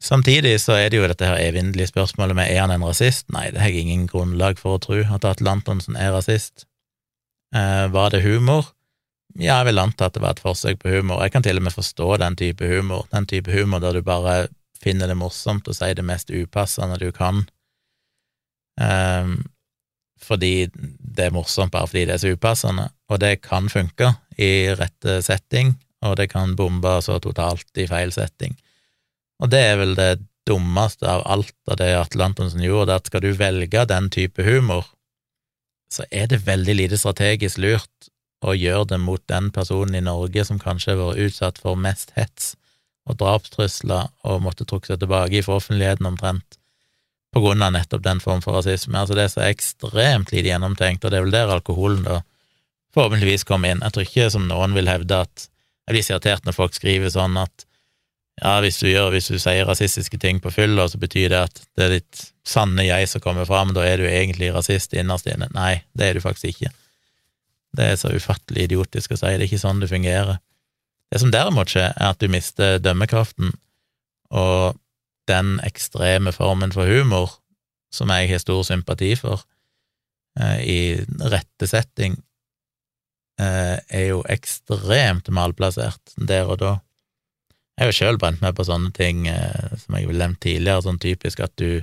[0.03, 3.29] Samtidig så er det jo dette her evinnelige spørsmålet med er han en rasist?
[3.31, 6.65] Nei, det har jeg ingen grunnlag for å tro, at Atle Antonsen er rasist.
[7.55, 8.73] Eh, var det humor?
[9.39, 11.23] Ja, jeg vil anta at det var et forsøk på humor.
[11.23, 14.49] Jeg kan til og med forstå den type humor, den type humor der du bare
[14.83, 17.45] finner det morsomt og sier det mest upassende du kan,
[18.83, 19.37] eh,
[20.23, 24.75] fordi det er morsomt bare fordi det er så upassende, og det kan funke i
[24.75, 28.59] rette setting, og det kan bombe så totalt i feil setting.
[29.43, 30.13] Og det er vel det
[30.47, 34.47] dummeste av alt av det Atle Antonsen gjorde, det at skal du velge den type
[34.47, 34.87] humor,
[35.93, 38.09] så er det veldig lite strategisk lurt
[38.43, 42.15] å gjøre det mot den personen i Norge som kanskje har vært utsatt for mest
[42.17, 42.55] hets
[43.07, 46.59] og drapstrusler og måtte trukke seg tilbake fra offentligheten omtrent,
[47.33, 48.95] på grunn av nettopp den form for rasisme.
[48.99, 52.21] Altså, det er så ekstremt lite gjennomtenkt, og det er vel der alkoholen da
[52.95, 53.83] forhåpentligvis kommer inn.
[53.83, 55.47] Jeg tror ikke, som noen vil hevde, at
[55.89, 57.67] jeg blir irritert når folk skriver sånn at
[58.41, 61.61] ja, hvis du, gjør, hvis du sier rasistiske ting på fylla, så betyr det at
[61.77, 65.51] det er ditt sanne jeg som kommer fram, da er du egentlig rasist innerst inne.
[65.55, 66.73] Nei, det er du faktisk ikke.
[67.77, 70.41] Det er så ufattelig idiotisk å si, det er ikke sånn det fungerer.
[71.13, 73.53] Det som derimot skjer, er at du mister dømmekraften,
[74.33, 74.81] og
[75.29, 77.37] den ekstreme formen for humor
[77.93, 79.45] som jeg har stor sympati for,
[80.41, 80.79] eh, i
[81.21, 82.17] rette setting,
[83.39, 86.73] eh, er jo ekstremt malplassert der og da.
[87.83, 90.85] Jeg har jo sjøl brent meg på sånne ting eh, som jeg har nevnt tidligere,
[90.85, 91.83] sånn typisk at du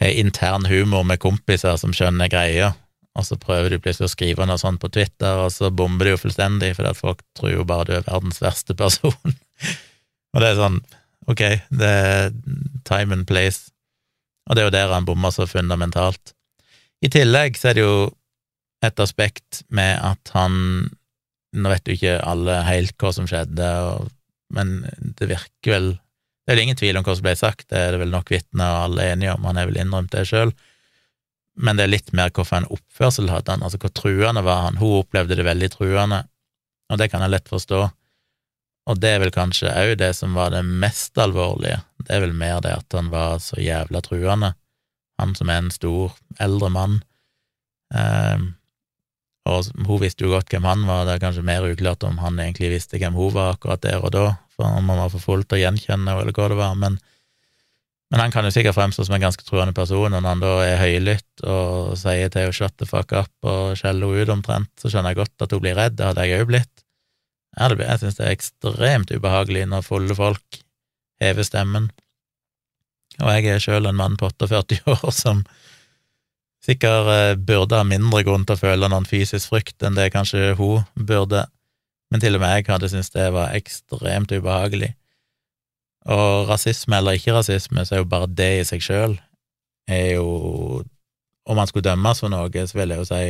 [0.00, 2.70] har intern humor med kompiser som skjønner greia,
[3.12, 6.14] og så prøver du plutselig å skrive noe sånt på Twitter, og så bomber det
[6.14, 9.34] jo fullstendig, fordi at folk tror jo bare du er verdens verste person.
[10.32, 10.78] og det er sånn,
[11.28, 11.42] ok,
[11.82, 12.32] det er
[12.88, 13.68] time and place,
[14.48, 16.32] og det er jo der han bommer så fundamentalt.
[17.04, 17.98] I tillegg så er det jo
[18.80, 20.88] et aspekt med at han
[21.50, 24.04] Nå vet jo ikke alle helt hva som skjedde, og
[24.54, 24.80] men
[25.18, 27.92] det virker vel Det er vel ingen tvil om hva som ble sagt, det er
[27.94, 30.50] det vel nok vitner og alle er enige om, han er vel innrømt det sjøl,
[31.60, 34.80] men det er litt mer hvorfor en oppførsel hadde han, altså hvor truende var han,
[34.80, 36.24] hun opplevde det veldig truende,
[36.90, 37.84] og det kan jeg lett forstå,
[38.90, 42.34] og det er vel kanskje òg det som var det mest alvorlige, det er vel
[42.34, 44.54] mer det at han var så jævla truende,
[45.20, 46.98] han som er en stor, eldre mann,
[47.94, 48.48] eh,
[49.48, 52.38] og hun visste jo godt hvem han var, det er kanskje mer uklart om han
[52.42, 55.46] egentlig visste hvem hun var akkurat der og da, for om han var for full
[55.46, 56.98] til å gjenkjenne eller hva det var, men,
[58.12, 60.52] men han kan jo sikkert fremstå som en ganske truende person, og når han da
[60.66, 64.70] er høylytt og sier til henne 'shut the fuck up' og skjeller henne ut omtrent,
[64.76, 66.84] så skjønner jeg godt at hun blir redd, det hadde jeg òg blitt.
[67.58, 70.60] Jeg, synes det er ekstremt ubehagelig når fulle folk
[71.20, 71.90] hever stemmen,
[73.20, 75.42] og jeg er sjøl en mann på 48 år som
[76.64, 80.54] sikkert eh, burde ha mindre grunn til å føle noen fysisk frykt enn det kanskje
[80.58, 81.46] hun burde,
[82.10, 84.94] men til og med jeg hadde syntes det var ekstremt ubehagelig.
[86.10, 89.18] Og rasisme eller ikke rasisme, så er jo bare det i seg sjøl
[89.90, 90.84] er jo
[91.50, 93.20] Om man skulle dømmes for noe, så vil jeg jo si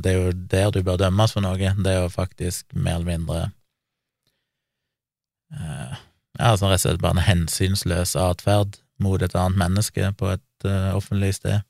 [0.00, 3.08] det er jo der du bør dømmes for noe, det er jo faktisk mer eller
[3.10, 3.40] mindre
[5.52, 5.96] uh,
[6.38, 10.68] Ja, sånn rett og slett bare en hensynsløs atferd mot et annet menneske på et
[10.70, 11.60] uh, offentlig sted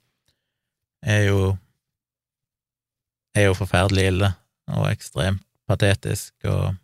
[1.04, 1.40] er jo
[3.38, 4.32] er jo forferdelig ille
[4.74, 6.78] og ekstremt patetisk, og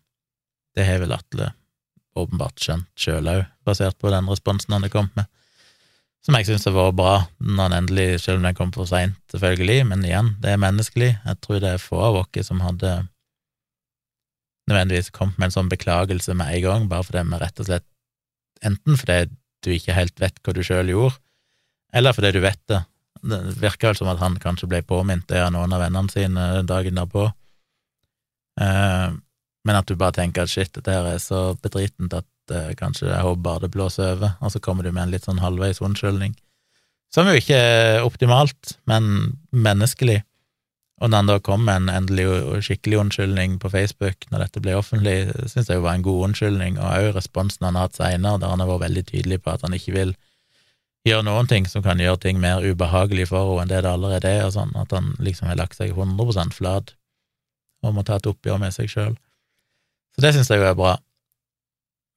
[0.76, 1.50] det har vel Atle
[2.14, 5.30] åpenbart skjønt sjøl òg, basert på den responsen han har kommet med,
[6.24, 9.16] som jeg syns har vært bra når han endelig, selv om den kom for seint,
[9.32, 11.10] selvfølgelig, men igjen, det er menneskelig.
[11.20, 12.92] Jeg tror det er få av oss som hadde
[14.70, 17.90] nødvendigvis kommet med en sånn beklagelse med en gang, bare fordi vi rett og slett
[18.64, 19.34] Enten fordi
[19.66, 21.18] du ikke helt vet hva du sjøl gjorde,
[21.92, 22.78] eller fordi du vet det,
[23.24, 26.48] Det virka vel som at han kanskje ble påminnet det av noen av vennene sine
[26.68, 27.28] dagen derpå.
[28.60, 29.14] Eh,
[29.64, 33.08] men at du bare tenker at shit, dette her er så bedritent at eh, kanskje
[33.08, 35.80] jeg håper bare det blåser over, og så kommer du med en litt sånn halvveis
[35.84, 36.36] unnskyldning.
[37.14, 40.20] Som jo ikke er optimalt, men menneskelig.
[41.02, 44.62] Og når han da kom med en endelig og skikkelig unnskyldning på Facebook når dette
[44.62, 45.16] ble offentlig,
[45.50, 48.52] syns jeg jo var en god unnskyldning, og òg responsen han har hatt seinere, der
[48.52, 50.14] han har vært veldig tydelig på at han ikke vil
[51.04, 54.30] gjøre noen ting som kan gjøre ting mer ubehagelig for henne enn det det allerede
[54.30, 56.94] er, og sånn, at han liksom har lagt seg 100 flat
[57.84, 59.12] og må ta et oppgjør med seg sjøl.
[60.14, 60.94] Så det syns jeg jo er bra.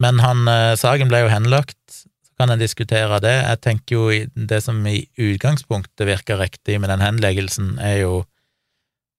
[0.04, 3.36] Men han, eh, saken ble jo henlagt, så kan en diskutere det.
[3.44, 8.26] Jeg tenker jo det som i utgangspunktet virker riktig med den henleggelsen, er jo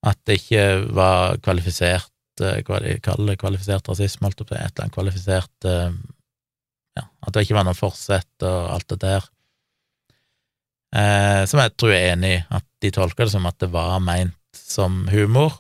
[0.07, 4.61] at det ikke var kvalifisert eh, hva de kaller det, kvalifisert rasisme, holdt opp til,
[4.61, 5.99] et eller annet kvalifisert eh,
[6.99, 9.27] ja, At det ikke var noe forsett og alt det der.
[10.97, 13.69] Eh, som jeg tror jeg er enig i, at de tolker det som at det
[13.73, 15.59] var meint som humor.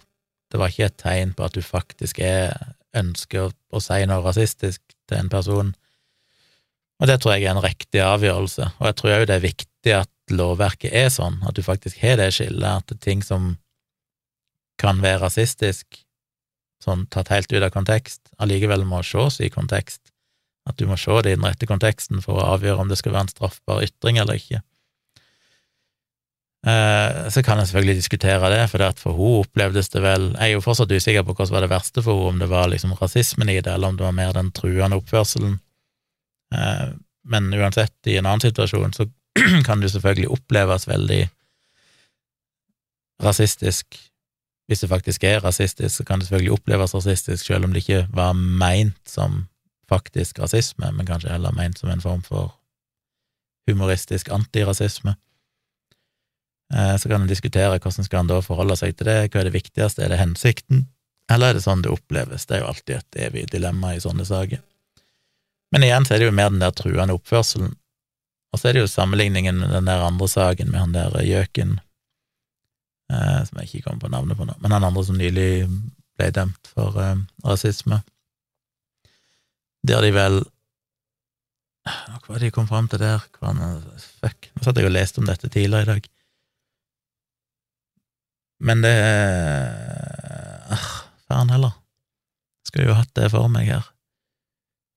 [0.48, 2.54] Det var ikke et tegn på at du faktisk er,
[2.96, 5.74] ønsker å, si noe rasistisk til en person.
[6.98, 9.94] Og det tror jeg er en riktig avgjørelse, og jeg tror òg det er viktig
[9.94, 13.52] at lovverket er sånn, at du faktisk har det skillet, at det er ting som
[14.80, 16.00] kan være rasistisk,
[16.82, 20.10] sånn tatt helt ut av kontekst, allikevel må ses i kontekst,
[20.68, 23.14] at du må se det i den rette konteksten for å avgjøre om det skal
[23.14, 24.62] være en straffbar ytring eller ikke.
[26.68, 30.24] Eh, så kan jeg selvfølgelig diskutere det, for det at for hun opplevdes det vel
[30.34, 32.50] Jeg er jo fortsatt usikker på hva som var det verste for henne, om det
[32.50, 35.60] var liksom rasismen i det, eller om det var mer den truende oppførselen.
[36.54, 36.88] Eh,
[37.28, 39.08] men uansett, i en annen situasjon så
[39.66, 41.22] kan det selvfølgelig oppleves veldig
[43.22, 43.98] rasistisk
[44.68, 48.06] hvis det faktisk er rasistisk, så kan det selvfølgelig oppleves rasistisk, selv om det ikke
[48.12, 49.46] var meint som
[49.88, 52.52] faktisk rasisme, men kanskje heller meint som en form for
[53.68, 55.14] humoristisk antirasisme.
[56.74, 59.48] Eh, så kan en diskutere hvordan skal en da forholde seg til det, hva er
[59.48, 60.86] det viktigste, er det hensikten,
[61.32, 62.46] eller er det sånn det oppleves?
[62.46, 64.60] Det er jo alltid et evig dilemma i sånne saker.
[65.72, 67.74] Men igjen så er det jo mer den der truende oppførselen,
[68.52, 71.78] og så er det jo sammenligningen med den der andre saken med han der gjøken
[73.12, 75.50] eh, som jeg ikke kommer på navnet på nå, men han andre som nylig
[76.18, 78.02] ble dømt for eh, rasisme.
[79.88, 80.42] Der de vel
[81.88, 83.22] Hva var det de kom fram til der?
[83.38, 83.54] Hva,
[84.20, 86.08] fuck, nå satt jeg og leste om dette tidligere i dag.
[88.58, 88.94] Men det
[90.74, 90.88] ah,
[91.28, 91.76] Faen heller.
[92.66, 93.86] Skulle jo hatt det for meg her.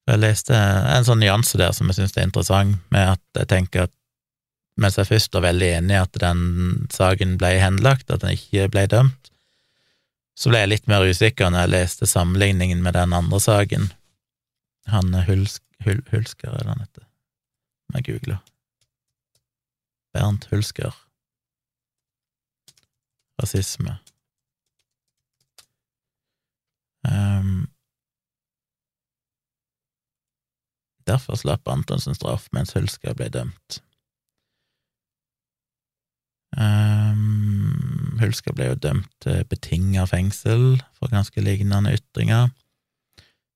[0.10, 3.86] Jeg leste en sånn nyanse der som jeg syns er interessant, med at jeg tenker
[3.86, 3.93] at
[4.82, 6.41] mens jeg først var veldig enig i at den
[6.91, 9.32] saken ble henlagt, at den ikke ble dømt,
[10.36, 13.91] så ble jeg litt mer usikker når jeg leste sammenligningen med den andre saken.
[14.89, 17.06] Han Hulsk, Hul, Hulsker, er det han heter?
[17.91, 18.39] Må jeg google.
[20.15, 20.95] Bernt Hulsker.
[23.42, 23.98] Rasisme.
[27.02, 27.68] Um,
[31.08, 33.82] derfor slapp Antonsen straff, mens Hulska ble dømt.
[36.52, 42.52] Um, Hulska ble jo dømt til betinga fengsel for ganske lignende ytringer.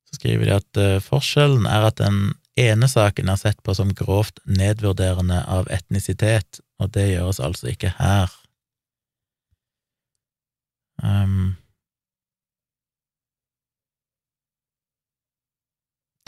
[0.08, 3.92] Så skriver de at uh, forskjellen er at den ene saken er sett på som
[3.94, 8.32] grovt nedvurderende av etnisitet, og det gjøres altså ikke her.
[11.04, 11.56] Um,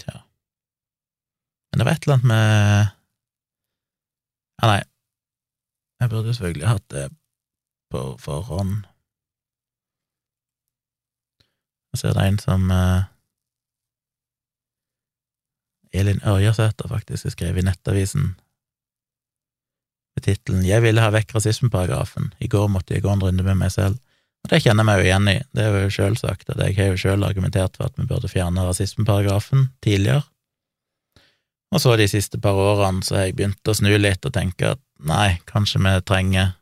[0.02, 0.20] tja
[1.72, 2.48] Men det var et eller annet med
[4.58, 4.82] Ja, nei,
[6.02, 7.06] jeg burde jo selvfølgelig hatt det
[7.94, 8.74] på forhånd.
[11.94, 13.06] Jeg ser det er en som uh,
[15.94, 18.26] Elin Ørjasæter faktisk har skrevet i Nettavisen
[20.18, 22.34] med tittelen 'Jeg ville ha vekk rasismeparagrafen'.
[22.40, 23.98] I går måtte jeg gå en runde med meg selv.
[24.48, 25.38] Det kjenner meg jo igjen i.
[25.56, 28.64] Det er jo sjølsagt at jeg har jo sjøl argumentert for at vi burde fjerne
[28.64, 30.24] rasismeparagrafen tidligere.
[31.76, 34.72] Og så de siste par årene så har jeg begynt å snu litt og tenke
[34.78, 36.54] at nei, kanskje vi trenger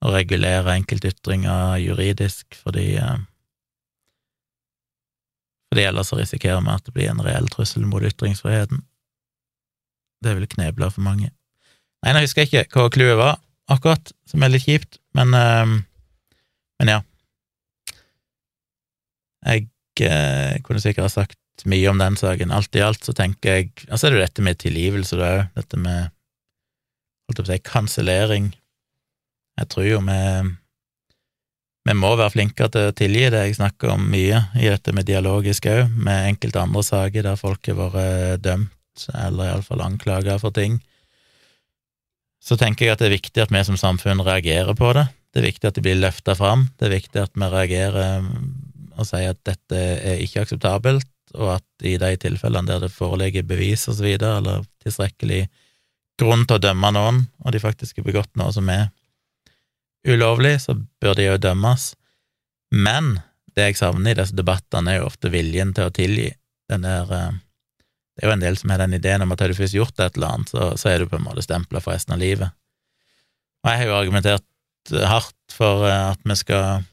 [0.00, 3.18] å regulere enkeltytringer juridisk, fordi eh,
[5.70, 8.80] fordi ellers så risikerer vi at det blir en reell trussel mot ytringsfriheten.
[10.24, 11.30] Det vil kneble for mange.
[12.02, 13.38] Nei, nå husker jeg ikke hva clouet var,
[13.70, 15.76] akkurat, som er litt kjipt, men øh,
[16.80, 17.00] Men ja.
[19.44, 19.68] Jeg
[20.06, 22.54] eh, kunne sikkert ha sagt mye om den saken.
[22.56, 25.44] Alt i alt så tenker jeg Altså er det jo dette med tilgivelse, det òg.
[25.60, 26.08] Dette med
[27.28, 28.50] holdt jeg på å si kansellering.
[29.60, 30.22] Jeg tror jo vi
[31.88, 33.40] vi må være flinkere til å tilgi det.
[33.48, 37.70] Jeg snakker om mye i dette med dialogisk òg, med enkelte andre saker der folk
[37.70, 40.80] har vært dømt, eller iallfall anklaga for ting.
[42.40, 45.06] så tenker jeg at det er viktig at vi som samfunn reagerer på det.
[45.30, 46.66] Det er viktig at de blir løfta fram.
[46.78, 48.26] Det er viktig at vi reagerer
[49.00, 53.46] og sier at dette er ikke akseptabelt, og at i de tilfellene der det foreligger
[53.46, 55.44] bevis videre, eller tilstrekkelig
[56.20, 58.90] grunn til å dømme noen, og de faktisk har begått noe som er
[60.06, 61.92] ulovlig, så bør de jo dømmes.
[62.74, 63.20] Men
[63.56, 66.28] det jeg savner i disse debattene, er jo ofte viljen til å tilgi.
[66.70, 67.38] Den der eh,
[68.16, 70.00] Det er jo en del som har den ideen om at har du først gjort
[70.02, 72.52] et eller annet, så, så er du på en måte stempla for resten av livet.
[73.64, 74.44] Og jeg har jo argumentert
[74.88, 76.84] hardt for eh, at vi skal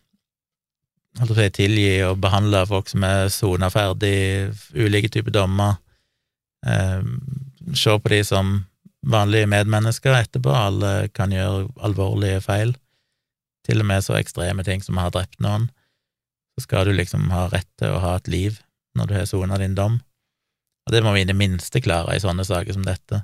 [1.27, 5.79] si, tilgi og behandle folk som er sona ferdig, ulike typer dommer,
[6.65, 7.05] eh,
[7.73, 8.59] se på de som
[9.07, 12.75] vanlige medmennesker etterpå, alle kan gjøre alvorlige feil,
[13.67, 15.69] til og med så ekstreme ting som å ha drept noen,
[16.57, 18.61] så skal du liksom ha rett til å ha et liv
[18.97, 19.99] når du har sona din dom,
[20.87, 23.21] og det må vi i det minste klare i sånne saker som dette.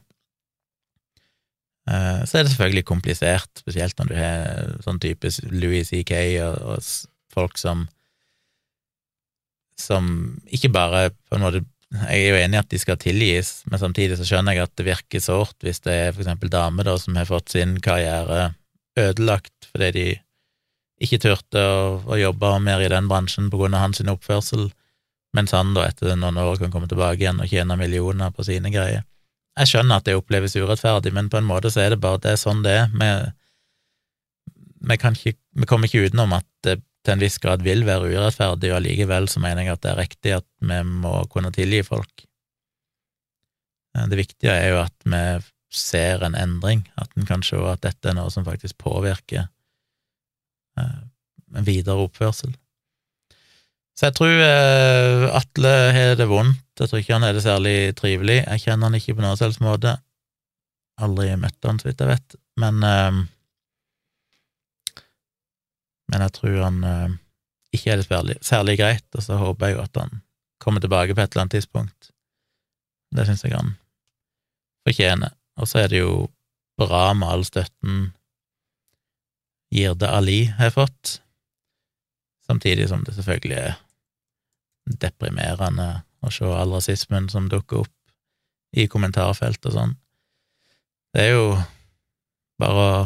[1.90, 6.16] Eh, så er det selvfølgelig komplisert, spesielt når du har sånn type Louis C.K.
[6.46, 7.88] og, og folk som
[9.80, 10.08] som
[10.54, 13.78] ikke bare på en måte Jeg er jo enig i at de skal tilgis, men
[13.78, 16.96] samtidig så skjønner jeg at det virker sårt hvis det er for eksempel damer da
[16.98, 18.56] som har fått sin karriere
[18.98, 20.06] ødelagt fordi de
[21.06, 24.72] ikke turte å, å jobbe mer i den bransjen på grunn av hans oppførsel,
[25.38, 28.74] mens han da etter noen år kan komme tilbake igjen og tjene millioner på sine
[28.74, 29.06] greier.
[29.60, 32.34] Jeg skjønner at det oppleves urettferdig, men på en måte så er det bare det
[32.34, 32.90] er sånn det er.
[32.98, 33.10] Vi,
[34.90, 38.72] vi, ikke, vi kommer ikke utenom at det til en viss grad vil være urettferdig,
[38.72, 42.26] og allikevel så mener jeg at det er riktig at vi må kunne tilgi folk.
[43.98, 45.24] Eh, det viktige er jo at vi
[45.74, 49.48] ser en endring, at en kan se at dette er noe som faktisk påvirker
[50.80, 51.00] eh,
[51.54, 52.54] en videre oppførsel.
[53.94, 57.76] Så jeg tror eh, Atle har det vondt, jeg tror ikke han er det særlig
[58.00, 59.98] trivelig, jeg kjenner han ikke på noen selvs måte,
[61.02, 62.82] aldri møtt han, så vidt jeg vet, men
[66.14, 67.14] men jeg tror han øh,
[67.74, 70.22] ikke er det særlig, særlig, greit, og så håper jeg jo at han
[70.62, 72.12] kommer tilbake på et eller annet tidspunkt.
[73.16, 73.74] Det syns jeg han
[74.88, 75.34] fortjener.
[75.58, 76.28] Og så er det jo
[76.78, 78.12] bra med all støtten
[79.74, 81.20] Girde Ali har fått,
[82.46, 83.74] samtidig som det selvfølgelig er
[85.02, 87.92] deprimerende å se all rasismen som dukker opp
[88.74, 89.96] i kommentarfelt og sånn.
[91.14, 91.48] Det er jo
[92.62, 93.02] bare å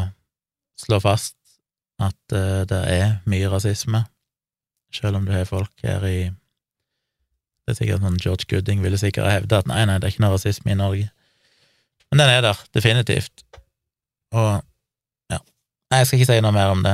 [0.79, 1.35] slå fast
[1.99, 4.03] at uh, det er mye rasisme,
[4.93, 6.19] selv om du har folk her i
[7.67, 10.23] Det er sikkert sånn George Gooding ville sikkert hevde at nei, nei, det er ikke
[10.23, 11.09] noe rasisme i Norge.
[12.07, 13.43] Men den er der, definitivt.
[14.31, 14.61] Og
[15.33, 15.39] ja,
[15.91, 16.93] nei, jeg skal ikke si noe mer om det.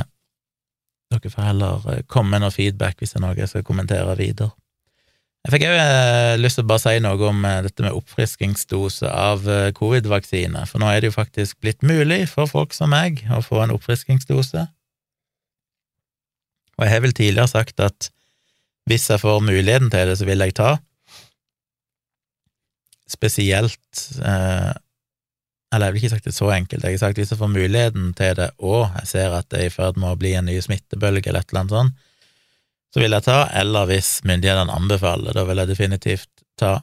[1.14, 4.16] Dere får heller eh, komme med noe feedback hvis det er noe jeg skal kommentere
[4.18, 4.50] videre.
[5.44, 9.10] Jeg fikk òg eh, lyst til å bare si noe om eh, dette med oppfriskingsdose
[9.12, 13.26] av eh, covid-vaksine, for nå er det jo faktisk blitt mulig for folk som meg
[13.28, 14.64] å få en oppfriskingsdose.
[16.78, 18.08] Og jeg har vel tidligere sagt at
[18.88, 20.72] hvis jeg får muligheten til det, så vil jeg ta.
[23.12, 24.72] Spesielt eh,
[25.74, 28.12] Eller jeg vil ikke sagt det så enkelt, jeg har sagt hvis jeg får muligheten
[28.16, 30.56] til det, og jeg ser at det er i ferd med å bli en ny
[30.64, 32.10] smittebølge eller et eller annet sånt,
[32.94, 36.30] så vil jeg ta, eller hvis myndighetene anbefaler, da vil jeg definitivt
[36.62, 36.76] ta.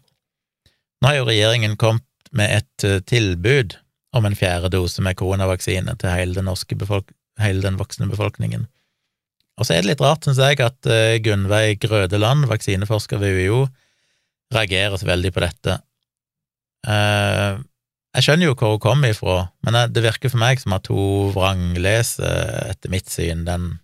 [1.00, 3.76] Nå har jo regjeringen kommet med et eh, tilbud
[4.16, 6.50] om en fjerde dose med koronavaksine til hele den,
[7.40, 8.66] hele den voksne befolkningen.
[9.60, 13.64] Og så er det litt rart, syns jeg, at uh, Gunnveig Grødeland, vaksineforsker ved UiO,
[14.54, 15.76] reagerer så veldig på dette.
[16.88, 17.60] Uh,
[18.16, 21.30] jeg skjønner jo hvor hun kommer ifra, men det virker for meg som at hun
[21.36, 23.76] vrangleser, etter mitt syn, den,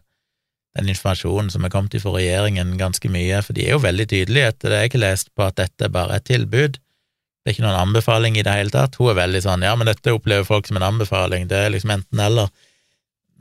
[0.77, 4.53] den informasjonen som er kommet fra regjeringen ganske mye, for de er jo veldig tydelige
[4.53, 6.77] etter det jeg har lest, på at dette bare er et tilbud.
[6.77, 8.99] Det er ikke noen anbefaling i det hele tatt.
[8.99, 11.95] Hun er veldig sånn ja, men dette opplever folk som en anbefaling, det er liksom
[11.95, 12.51] enten eller.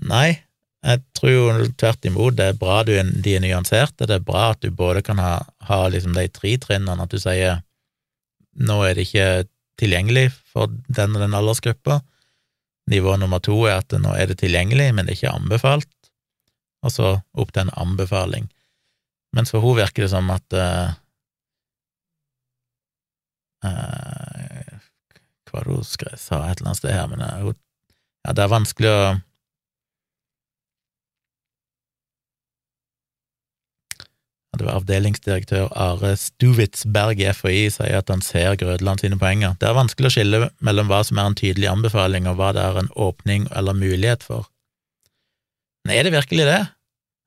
[0.06, 0.38] Nei,
[0.86, 4.52] jeg tror jo tvert imot det er bra du, de er nyanserte, det er bra
[4.54, 7.62] at du både kan ha, ha liksom de tre trinnene, at du sier
[8.56, 9.30] nå er det ikke
[9.82, 12.00] tilgjengelig for den og den aldersgruppa.
[12.92, 15.90] Nivå nummer to er at nå er det tilgjengelig, men det er ikke anbefalt,
[16.86, 18.48] og så opp til en anbefaling.
[19.36, 20.94] Mens for henne virker det som at uh,
[25.46, 27.54] Hva var det hun sa et eller annet sted her, men uh,
[28.26, 29.00] ja, det er vanskelig å
[34.56, 39.58] det var avdelingsdirektør Are Stuvitsberg i FHI sier at han ser Grødland sine poenger.
[39.60, 42.64] Det er vanskelig å skille mellom hva som er en tydelig anbefaling, og hva det
[42.64, 44.48] er en åpning eller mulighet for.
[45.86, 46.62] Men er det virkelig det?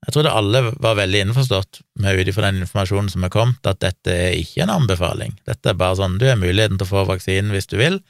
[0.06, 3.80] Jeg trodde alle var veldig innforstått med ut ifra den informasjonen som er kommet, at
[3.82, 5.34] dette er ikke en anbefaling.
[5.48, 8.00] Dette er bare sånn du har muligheten til å få vaksinen hvis du vil,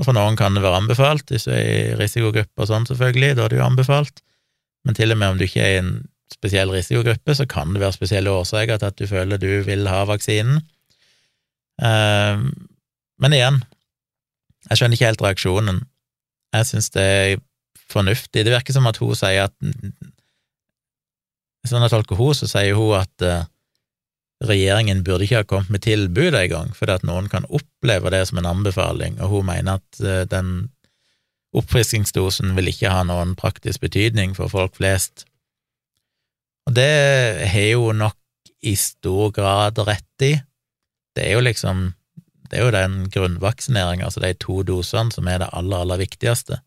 [0.00, 3.34] Og for noen kan det være anbefalt, hvis du er i risikogruppe og sånn, selvfølgelig,
[3.36, 4.22] da er det jo anbefalt.
[4.88, 5.92] Men til og med om du ikke er i en
[6.32, 10.00] spesiell risikogruppe, så kan det være spesielle årsaker til at du føler du vil ha
[10.08, 10.62] vaksinen.
[11.76, 12.40] Uh,
[13.20, 13.60] men igjen,
[14.70, 15.82] jeg skjønner ikke helt reaksjonen.
[16.56, 17.36] Jeg syns det er
[17.92, 18.46] fornuftig.
[18.46, 19.72] Det virker som at hun sier at
[21.68, 23.44] Sånn jeg tolker hun, så sier hun at uh,
[24.42, 28.40] regjeringen burde ikke ha kommet med tilbud engang, fordi at noen kan oppleve det som
[28.40, 30.72] en anbefaling, og hun mener at uh, den
[31.52, 35.26] oppfriskingsdosen vil ikke ha noen praktisk betydning for folk flest.
[36.66, 36.92] Og det
[37.52, 38.18] har hun nok
[38.62, 40.36] i stor grad rett i.
[41.12, 41.90] Det er jo liksom
[42.52, 46.58] det er jo den grunnvaksineringa, altså de to dosene, som er det aller, aller viktigste.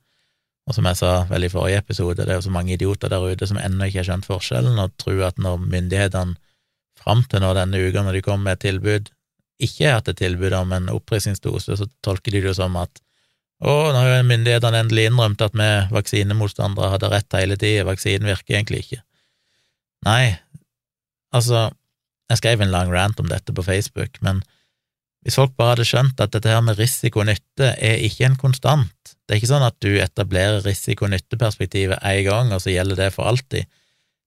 [0.65, 3.21] Og som jeg sa vel i forrige episode, det er jo så mange idioter der
[3.21, 6.37] ute som ennå ikke har skjønt forskjellen, og tror at når myndighetene
[7.01, 9.11] fram til nå denne uka, når de kommer med et tilbud,
[9.61, 13.01] ikke har hatt et tilbud om en opprisingsdose, så tolker de det jo som at
[13.63, 18.27] å, nå har jo myndighetene endelig innrømt at vi vaksinemotstandere hadde rett hele tida, vaksinen
[18.27, 18.99] virker egentlig ikke.
[20.05, 20.35] Nei,
[21.33, 21.69] altså,
[22.29, 24.41] jeg skrev en lang rant om dette på Facebook, men
[25.25, 28.37] hvis folk bare hadde skjønt at dette her med risiko og nytte er ikke en
[28.37, 33.07] konstant, det er ikke sånn at du etablerer risiko-nytte-perspektivet én gang, og så gjelder det
[33.15, 33.65] for alltid.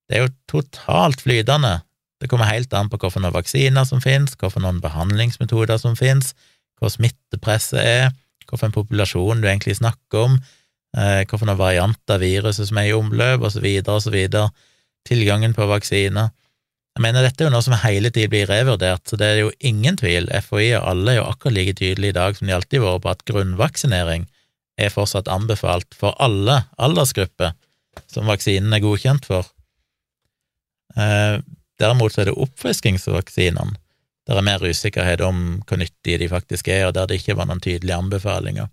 [0.09, 1.77] Det er jo totalt flytende.
[2.19, 6.33] Det kommer helt an på hvilke vaksiner som finnes, hvilke behandlingsmetoder som finnes,
[6.81, 8.11] hvor smittepresset er,
[8.43, 10.35] hvilken populasjon du egentlig snakker om,
[10.99, 14.51] eh, hvilke varianter av viruset som er i omløp, så videre,
[15.07, 16.35] tilgangen på vaksiner.
[16.99, 19.53] Jeg mener, dette er jo noe som hele tiden blir revurdert, så det er jo
[19.63, 22.83] ingen tvil, FHI og alle er jo akkurat like tydelige i dag som de alltid
[22.83, 24.25] har vært på at grunnvaksinering
[24.83, 27.55] er fortsatt anbefalt for alle aldersgrupper
[28.11, 29.47] som vaksinen er godkjent for.
[30.99, 31.39] Eh,
[31.79, 33.79] derimot så er det oppfriskingsvaksinene
[34.29, 37.47] der er mer usikkerhet om hvor nyttige de faktisk er, og der det ikke var
[37.49, 38.67] noen tydelige anbefalinger.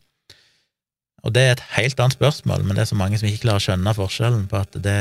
[1.23, 3.61] Og det er et helt annet spørsmål, men det er så mange som ikke klarer
[3.61, 4.97] å skjønne forskjellen på at det,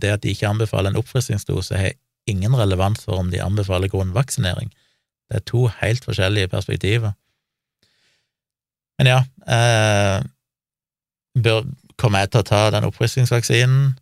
[0.00, 1.92] det at de ikke anbefaler en oppfriskingsdose, har
[2.30, 4.70] ingen relevans for om de anbefaler grunnvaksinering.
[5.30, 7.12] Det er to helt forskjellige perspektiver.
[8.98, 10.24] Men ja, eh,
[11.42, 13.92] bør, kommer jeg til å ta den oppfriskningsvaksinen?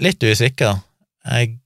[0.00, 0.78] Litt usikker.
[1.26, 1.56] Jeg,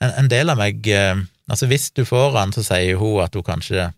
[0.00, 1.20] en, en, del av meg eh,
[1.50, 3.88] Altså, hvis du får den, så sier hun at hun kanskje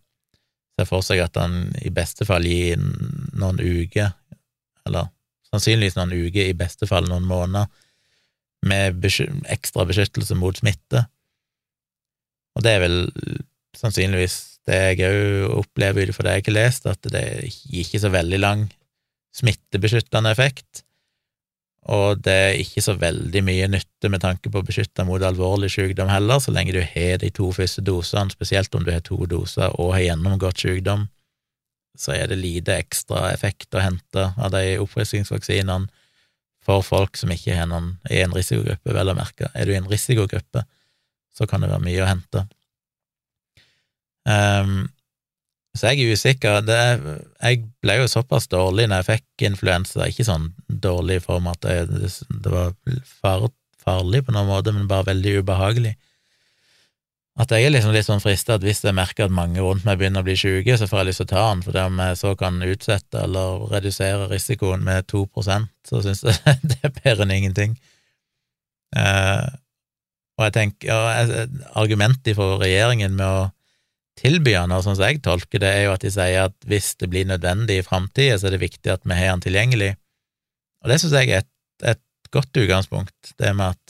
[0.74, 4.10] ser for seg at den i beste fall gir noen uker,
[4.88, 5.12] eller
[5.52, 7.68] sannsynligvis noen uker, i beste fall noen måneder,
[8.64, 9.04] med
[9.52, 11.04] ekstra beskyttelse mot smitte.
[12.54, 12.98] Og det er vel
[13.76, 18.00] sannsynligvis det jeg òg opplever ut ifra det jeg har lest, at det gir ikke
[18.00, 18.64] så veldig lang
[19.34, 20.84] smittebeskyttende effekt,
[21.84, 25.68] og det er ikke så veldig mye nytte med tanke på å beskytte mot alvorlig
[25.74, 29.18] sykdom heller, så lenge du har de to første dosene, spesielt om du har to
[29.28, 31.08] doser og har gjennomgått sykdom,
[31.98, 35.90] så er det lite ekstra effekt å hente av de oppfriskingsvaksinene
[36.64, 39.50] for folk som ikke er, noen, i en risikogruppe, vel å merke.
[39.52, 40.64] Er du i en risikogruppe,
[41.34, 42.44] så kan det være mye å hente.
[44.24, 44.86] Um,
[45.74, 46.60] så jeg er usikker.
[46.64, 46.78] Det,
[47.42, 51.60] jeg ble jo såpass dårlig når jeg fikk influensa, ikke sånn dårlig i form at
[51.66, 52.72] det, det var
[53.18, 53.48] far,
[53.82, 55.96] farlig på noen måte, men bare veldig ubehagelig
[57.35, 59.99] at jeg er liksom litt sånn frista at hvis jeg merker at mange rundt meg
[59.99, 62.20] begynner å bli syke, så får jeg lyst til å ta den, for om jeg
[62.20, 67.26] så kan utsette eller redusere risikoen med to prosent, så syns jeg det er bedre
[67.26, 67.74] enn ingenting.
[68.95, 69.49] Eh,
[70.39, 73.43] og jeg tenker, ja, Argumentet for regjeringen med å
[74.18, 76.93] tilby den, og sånn som jeg tolker det, er jo at de sier at hvis
[77.03, 79.91] det blir nødvendig i framtida, så er det viktig at vi har den tilgjengelig.
[80.85, 81.51] Og det syns jeg er et,
[81.97, 83.84] et godt utgangspunkt, det med at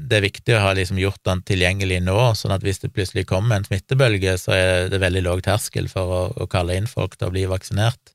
[0.00, 3.26] det er viktig å ha liksom gjort den tilgjengelig nå, sånn at hvis det plutselig
[3.28, 7.18] kommer en smittebølge, så er det veldig lav terskel for å, å, kalle inn folk
[7.18, 8.14] til å bli vaksinert,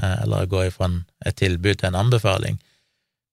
[0.00, 0.90] eh, eller gå ifra
[1.24, 2.58] et tilbud til en anbefaling.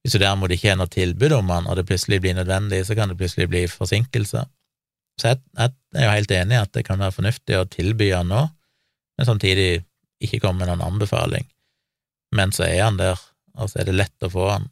[0.02, 2.98] Hvis du derimot ikke har noe tilbud om den, og det plutselig blir nødvendig, så
[2.98, 4.50] kan det plutselig bli forsinkelser.
[5.20, 8.12] Så jeg, jeg er jo helt enig i at det kan være fornuftig å tilby
[8.14, 8.46] den nå,
[9.18, 9.72] men samtidig
[10.22, 11.50] ikke komme med noen anbefaling.
[12.38, 13.20] Men så er han der,
[13.58, 14.70] og så er det lett å få han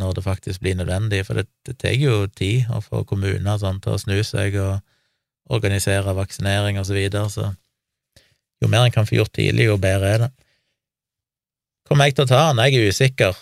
[0.00, 3.80] når det faktisk blir nødvendig, for det, det tar jo tid å få kommuner sånn,
[3.84, 4.80] til å snu seg og
[5.50, 7.50] organisere vaksinering og så videre, så
[8.60, 10.30] jo mer en kan få gjort tidlig, jo bedre er det.
[11.88, 12.60] Kommer jeg til å ta den?
[12.68, 13.40] Jeg er usikker.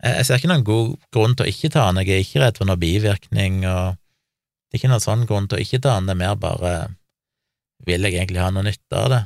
[0.00, 2.44] Jeg, jeg ser ikke noen god grunn til å ikke ta den, jeg er ikke
[2.44, 5.98] redd for noen bivirkning, og det er ikke noen sånn grunn til å ikke ta
[5.98, 6.74] den, det er mer bare
[7.84, 9.22] vil jeg egentlig ha noe nytte av det?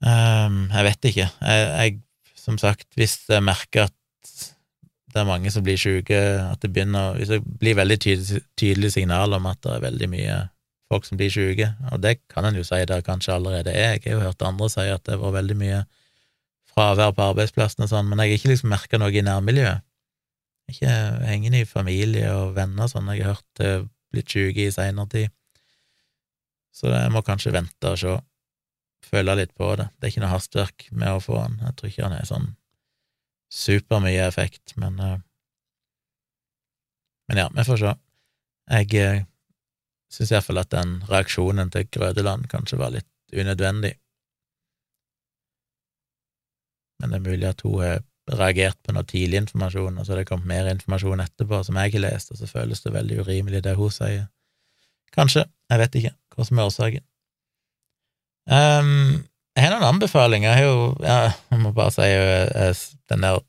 [0.00, 1.26] Um, jeg vet ikke.
[1.28, 1.96] Jeg, jeg,
[2.40, 3.96] som sagt, hvis jeg merker at
[5.10, 9.34] det er mange som blir syke, at det begynner Hvis det blir veldig tydelig, signal
[9.34, 10.36] om at det er veldig mye
[10.90, 13.98] folk som blir syke, og det kan en jo si det kanskje allerede er.
[13.98, 15.84] Jeg har jo hørt andre si at det var veldig mye
[16.70, 19.86] fravær på arbeidsplassen og sånn, men jeg har ikke liksom merka noe i nærmiljøet.
[20.70, 20.94] Ikke
[21.26, 23.72] hengende i familie og venner sånn, jeg har hørt det
[24.10, 25.36] blitt syke i seinere tid.
[26.74, 28.16] Så jeg må kanskje vente og se,
[29.10, 29.90] føle litt på det.
[29.98, 32.50] Det er ikke noe hastverk med å få han, jeg tror ikke han er sånn
[33.50, 35.18] supermye effekt, men uh,
[37.30, 37.90] Men ja, vi får se.
[38.70, 39.24] Jeg uh,
[40.10, 43.92] syns iallfall at den reaksjonen til Grødeland kanskje var litt unødvendig.
[46.98, 50.20] Men det er mulig at hun har reagert på noe tidlig informasjon, og så har
[50.20, 53.62] det kommet mer informasjon etterpå som jeg har lest, og så føles det veldig urimelig,
[53.64, 54.26] det hun sier.
[55.14, 57.06] Kanskje, jeg vet ikke hva som er årsaken.
[58.50, 59.24] Um,
[59.56, 60.58] jeg har noen anbefalinger.
[60.58, 61.20] Jeg ja,
[61.50, 62.74] jeg må bare si jeg,
[63.10, 63.40] den der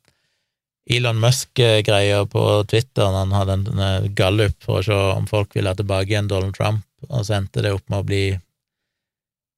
[0.91, 5.71] Elon Musk-greia på Twitter, når han hadde en gallup for å se om folk ville
[5.71, 8.23] ha tilbake igjen Donald Trump, og så endte det opp med å bli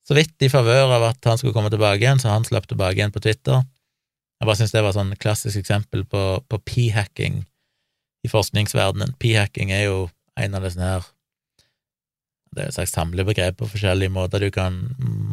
[0.04, 3.00] så vidt i favør av at han skulle komme tilbake igjen, så han slapp tilbake
[3.00, 3.64] igjen på Twitter.
[4.42, 7.40] Jeg bare syns det var sånn klassisk eksempel på, på p-hacking
[8.28, 9.16] i forskningsverdenen.
[9.20, 9.98] P-hacking er jo
[10.40, 11.08] en av disse her
[12.54, 14.80] Det er et slags samlebegrep på forskjellige måter du kan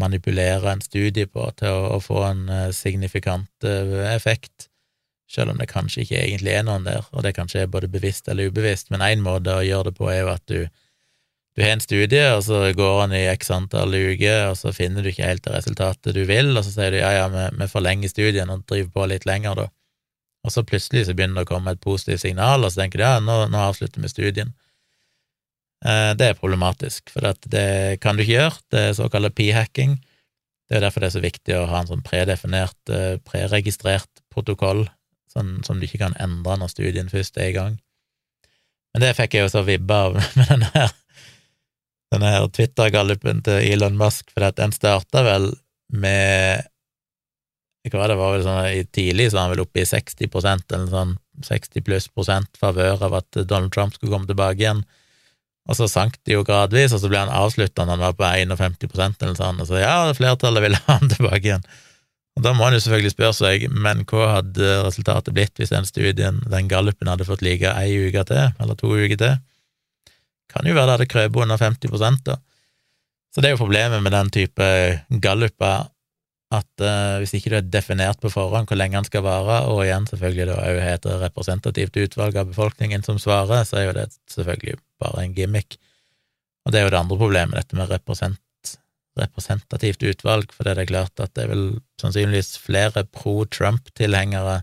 [0.01, 4.69] manipulere en studie på til å, få en eh, signifikant eh, effekt,
[5.31, 8.29] selv om det kanskje ikke egentlig er noen der, og det kanskje er både bevisst
[8.29, 10.65] eller ubevisst, men én måte å gjøre det på er jo at du
[11.57, 15.03] du har en studie, og så går han i x antall uker, og så finner
[15.03, 18.13] du ikke helt det resultatet du vil, og så sier du ja, ja, vi forlenger
[18.13, 19.67] studien og driver på litt lenger, da.
[20.47, 23.05] Og så plutselig så begynner det å komme et positivt signal, og så tenker du
[23.05, 24.55] ja, nå, nå avslutter vi studien.
[25.85, 29.99] Eh, det er problematisk, for det kan du ikke gjøre, det er såkalt p-hacking.
[30.69, 34.87] Det er derfor det er så viktig å ha en sånn predefinert, eh, preregistrert protokoll,
[35.33, 37.79] sånn som du ikke kan endre når studien først er i gang.
[38.95, 40.93] Men det fikk jeg jo så vibba av med den her
[42.11, 45.53] denne her Twitter-gallupen til Elon Musk, for den starta vel
[45.95, 46.67] med
[47.91, 51.15] hva det var vel sånn, Tidlig så var han vel oppe i 60% eller sånn
[51.47, 54.83] 60 pluss prosent favør av at Donald Trump skulle komme tilbake igjen.
[55.71, 58.27] Og så sank det jo gradvis, og så ble han avslutta når han var på
[58.27, 61.67] 51% eller sånn, og så ja, flertallet ville ha han tilbake igjen.
[62.39, 65.87] Og Da må han jo selvfølgelig spørre seg, men hva hadde resultatet blitt hvis den
[65.87, 69.39] studien, den gallupen, hadde fått like ei uke til, eller to uker til?
[70.51, 72.39] Kan jo være det hadde krøpet under 50 da.
[73.31, 74.67] Så det er jo problemet med den type
[75.23, 75.91] galluper,
[76.51, 79.85] at uh, hvis ikke du er definert på forhånd hvor lenge den skal vare, og
[79.85, 84.09] igjen selvfølgelig da òg heter representativt utvalg av befolkningen som svarer, så er jo det
[84.35, 85.79] selvfølgelig bare en gimmick.
[86.67, 88.75] Og det er jo det andre problemet, dette med represent,
[89.19, 91.65] representativt utvalg, for det er klart at det er vel
[92.03, 94.61] sannsynligvis flere pro-Trump-tilhengere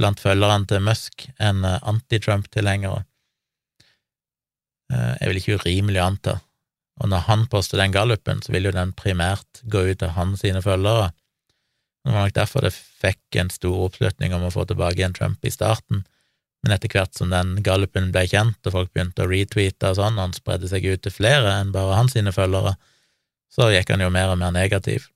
[0.00, 3.04] blant følgerne til Musk enn eh, anti-Trump-tilhengere.
[4.92, 6.34] Uh, er vel ikke urimelig å anta.
[7.02, 10.44] Og når han poster den gallupen, så vil jo den primært gå ut til hans
[10.44, 11.10] sine følgere.
[12.04, 15.44] Det var nok derfor det fikk en stor oppslutning om å få tilbake igjen Trump
[15.44, 16.04] i starten,
[16.64, 20.16] men etter hvert som den gallupen ble kjent, og folk begynte å retweete og sånn,
[20.16, 22.76] og han spredde seg ut til flere enn bare hans sine følgere,
[23.52, 25.10] så gikk han jo mer og mer negativ.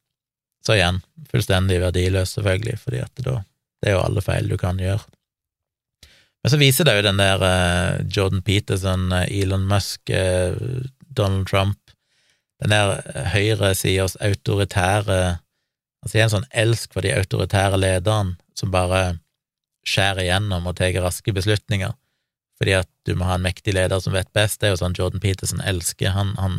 [0.65, 1.01] Så igjen,
[1.31, 3.39] fullstendig verdiløs, selvfølgelig, fordi at da,
[3.81, 5.07] det er jo alle feil du kan gjøre.
[6.43, 10.55] Men så viser det jo den der uh, Jordan Peterson, uh, Elon Musk, uh,
[11.19, 11.79] Donald Trump
[12.63, 13.03] Den der
[13.35, 15.39] høyresidas autoritære
[16.05, 19.19] Altså, en sånn elsk for de autoritære lederne som bare
[19.89, 21.91] skjærer igjennom og tar raske beslutninger,
[22.59, 24.61] fordi at du må ha en mektig leder som vet best.
[24.61, 26.13] Det er jo sånn Jordan Peterson elsker.
[26.15, 26.59] Han, han,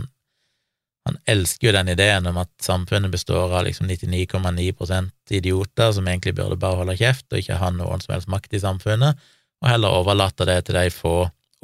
[1.08, 6.36] han elsker jo den ideen om at samfunnet består av liksom 99,9% idioter som egentlig
[6.40, 9.28] burde bare holde kjeft og ikke ha noen som helst makt i samfunnet
[9.60, 11.16] og heller overlate det til de få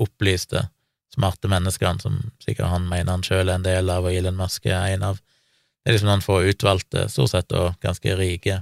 [0.04, 0.66] opplyste,
[1.16, 4.68] smarte menneskene som sikkert han mener han sjøl er en del av, og Elon Musk
[4.70, 5.22] er en av.
[5.82, 8.62] Det er liksom noen få utvalgte, stort sett og ganske rike,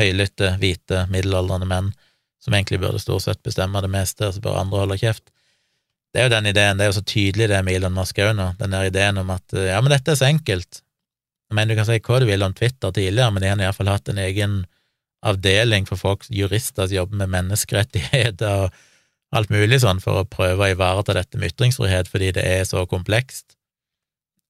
[0.00, 1.92] høylytte, hvite, middelaldrende menn
[2.40, 5.26] som egentlig burde stort sett bestemme det meste, og så bør andre holde kjeft.
[6.10, 8.32] Det er jo den ideen, det er jo så tydelig det med Elon Musk òg
[8.36, 10.80] nå, den der ideen om at ja, men dette er så enkelt.
[11.50, 13.92] Jeg mener, du kan si hva du vil om Twitter tidligere, men de har iallfall
[13.92, 14.60] hatt en egen
[15.26, 18.80] avdeling for folk, jurister som jobber med menneskerettigheter og
[19.36, 22.82] alt mulig sånn, for å prøve å ivareta dette med ytringsfrihet, fordi det er så
[22.90, 23.54] komplekst.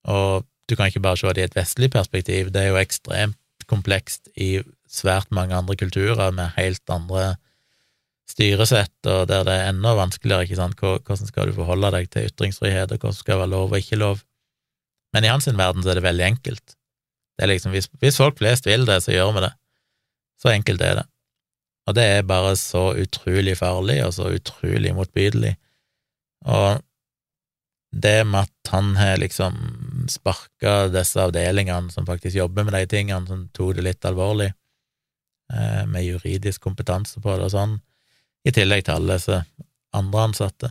[0.08, 3.36] Og du kan ikke bare se det i et vestlig perspektiv, det er jo ekstremt
[3.70, 7.34] komplekst i svært mange andre kulturer med helt andre
[8.30, 12.28] styresett, og der det er enda vanskeligere, ikke sant, hvordan skal du forholde deg til
[12.30, 14.22] ytringsfrihet, og hvordan skal skal være lov og ikke lov.
[15.14, 16.76] Men i hans verden så er det veldig enkelt.
[17.36, 19.52] Det er liksom, hvis, hvis folk flest vil det, så gjør vi det.
[20.40, 21.06] Så enkelt er det.
[21.88, 25.54] Og det er bare så utrolig farlig og så utrolig motbydelig.
[26.46, 26.80] Og
[27.90, 29.56] det med at han har liksom
[30.10, 34.52] sparka disse avdelingene som faktisk jobber med de tingene, som tok det litt alvorlig,
[35.52, 37.80] eh, med juridisk kompetanse på det og sånn,
[38.46, 39.42] i tillegg til alle disse
[39.96, 40.70] andre ansatte.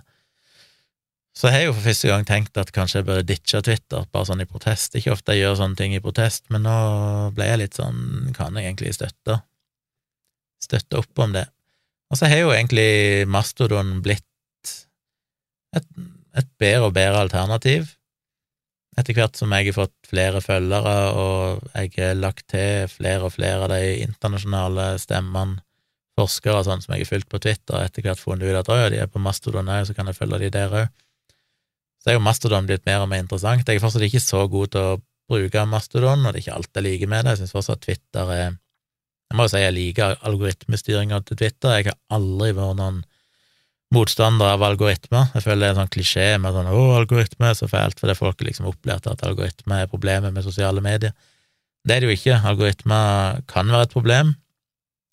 [1.36, 4.28] Så jeg har jo for første gang tenkt at kanskje jeg burde ditche Twitter, bare
[4.28, 4.95] sånn i protest.
[4.97, 6.74] Ikke ofte jeg gjør sånne ting i protest, men nå
[7.36, 9.38] ble jeg litt sånn Kan jeg egentlig støtte?
[10.60, 11.45] Støtte opp om det.
[12.10, 14.26] Og så har jo egentlig Mastodon blitt
[15.78, 15.86] et,
[16.38, 17.95] et bedre og bedre alternativ
[18.99, 23.36] etter hvert som jeg har fått flere følgere, og jeg har lagt til flere og
[23.36, 25.62] flere av de internasjonale stemmene,
[26.20, 28.76] forskere og sånn som jeg har fulgt på Twitter, etter hvert funnet ut at å
[28.76, 30.89] ja, de er på Mastodon òg, så kan jeg følge de der òg.
[32.03, 33.64] Så er jo Mastodon blitt mer og mer interessant.
[33.68, 34.97] Jeg er fortsatt ikke så god til å
[35.32, 37.36] bruke Mastodon, og det er ikke alt jeg liker med det.
[37.36, 38.60] Jeg syns fortsatt Twitter er
[39.30, 41.75] Jeg må jo si jeg liker algoritmestyringa til Twitter.
[41.77, 43.03] Jeg har aldri vært noen
[43.93, 45.30] motstander av algoritmer.
[45.36, 48.15] Jeg føler det er en sånn klisjé med sånn 'å, algoritme er så fælt', fordi
[48.17, 51.13] folk liksom opplært at algoritme er problemet med sosiale medier.
[51.86, 52.41] Det er det jo ikke.
[52.45, 54.36] Algoritmer kan være et problem,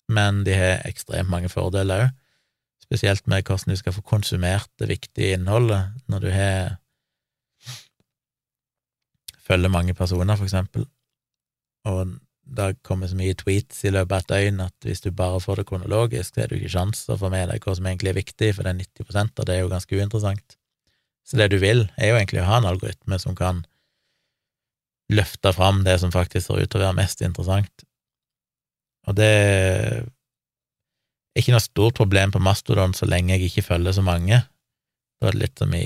[0.09, 2.11] men de har ekstremt mange fordeler òg,
[2.83, 6.77] spesielt med hvordan du skal få konsumert det viktige innholdet når du har
[9.47, 10.85] følger mange personer, for eksempel,
[11.85, 15.39] og det kommer så mye tweets i løpet av et døgn at hvis du bare
[15.43, 17.89] får det kronologisk, så er det jo ikke sjans å få med deg hva som
[17.89, 20.57] egentlig er viktig, for det er 90% av det er jo ganske uinteressant.
[21.27, 23.65] Så det du vil, er jo egentlig å ha en algoritme som kan
[25.11, 27.85] løfte fram det som faktisk ser ut til å være mest interessant.
[29.07, 30.03] Og det er
[31.37, 34.41] ikke noe stort problem på Mastodon så lenge jeg ikke følger så mange.
[35.17, 35.85] Det det litt som i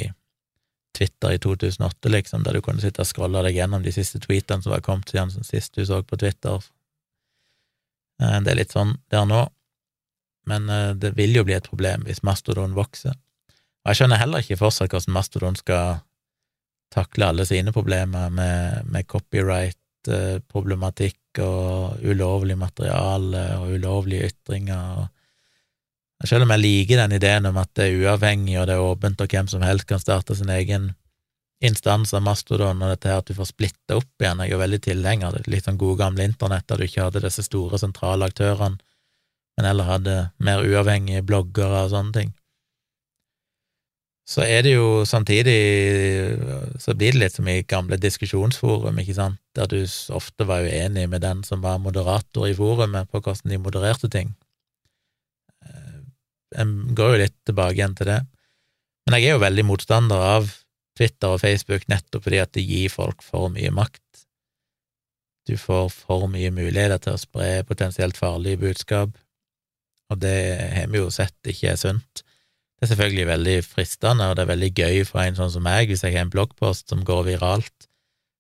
[0.97, 4.61] Twitter i 2008, liksom, der du kunne sitte og scrolle deg gjennom de siste tweetene
[4.63, 6.55] som var kommet siden sist du så på Twitter.
[8.21, 9.41] Eh, det er litt sånn der nå,
[10.51, 13.13] men eh, det vil jo bli et problem hvis Mastodon vokser.
[13.81, 15.85] Og jeg skjønner heller ikke fortsatt hvordan Mastodon skal
[16.91, 24.83] takle alle sine problemer med, med copyright-problematikk og ulovlig materiale og ulovlige ytringer.
[24.99, 25.05] og
[26.27, 29.21] selv om jeg liker den ideen om at det er uavhengig og det er åpent,
[29.21, 30.91] og hvem som helst kan starte sin egen
[31.61, 34.81] instans av Mastodon, og dette her at du får splitta opp igjen, jeg er veldig
[34.85, 38.29] tilhenger av det, litt sånn gode gamle internett, der du ikke hadde disse store sentrale
[38.29, 38.81] aktørene,
[39.57, 42.31] men heller hadde mer uavhengige bloggere og sånne ting.
[44.31, 45.57] Så er det jo samtidig
[46.79, 49.81] Så blir det litt som i gamle diskusjonsforum, ikke sant, der du
[50.13, 54.31] ofte var uenig med den som var moderator i forumet, på hvordan de modererte ting
[56.55, 58.19] jeg går jo litt tilbake igjen til det.
[59.05, 60.49] Men jeg er jo veldig motstander av
[60.97, 64.03] Twitter og Facebook nettopp fordi at det gir folk for mye makt.
[65.49, 69.15] Du får for mye muligheter til å spre potensielt farlige budskap,
[70.11, 70.35] og det
[70.75, 72.21] har vi jo sett ikke er sunt.
[72.77, 75.89] Det er selvfølgelig veldig fristende, og det er veldig gøy for en sånn som meg,
[75.89, 77.87] hvis jeg har en bloggpost som går viralt,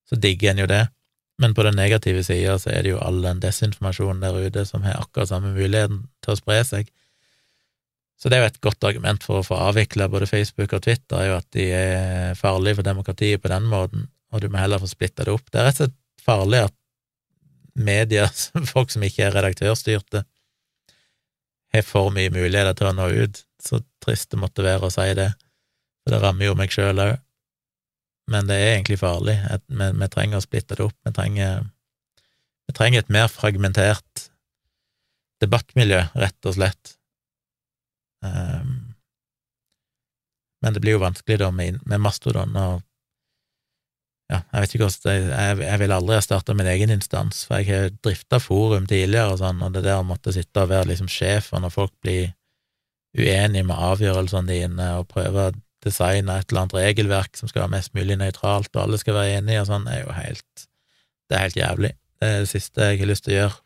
[0.09, 0.85] så digger en jo det.
[1.41, 4.83] Men på den negative sida så er det jo all den desinformasjonen der ute som
[4.85, 6.91] har akkurat samme muligheten til å spre seg.
[8.21, 11.17] Så det er jo et godt argument for å få avvikla både Facebook og Twitter,
[11.17, 14.81] er jo at de er farlige for demokratiet på den måten, og du må heller
[14.81, 15.47] få splitta det opp.
[15.49, 16.75] Det er rett og slett farlig at
[17.81, 18.27] media,
[18.73, 20.21] folk som ikke er redaktørstyrte,
[21.73, 23.41] har for mye muligheter til å nå ut.
[23.61, 25.31] Så trist det måtte være å si det,
[26.03, 27.17] for det rammer jo meg sjøl òg.
[28.29, 29.39] Men det er egentlig farlig.
[29.65, 30.97] Vi, vi trenger å splitte det opp.
[31.07, 31.65] Vi trenger,
[32.69, 34.27] vi trenger et mer fragmentert
[35.41, 36.99] debattmiljø, rett og slett
[38.21, 38.93] Um,
[40.61, 42.81] men det blir jo vanskelig da med, med Mastodon og
[44.31, 47.59] ja, jeg vet ikke hvordan jeg, jeg vil aldri ha starta min egen instans, for
[47.59, 50.93] jeg har drifta forum tidligere og sånn, og det der å måtte sitte og være
[50.93, 52.29] liksom sjef, og når folk blir
[53.17, 57.73] uenige med avgjørelsene dine og prøve å designe et eller annet regelverk som skal være
[57.75, 60.67] mest mulig nøytralt, og alle skal være enige og sånn, er jo helt
[61.27, 61.91] Det er helt jævlig.
[62.19, 63.59] Det er det siste jeg har lyst til å gjøre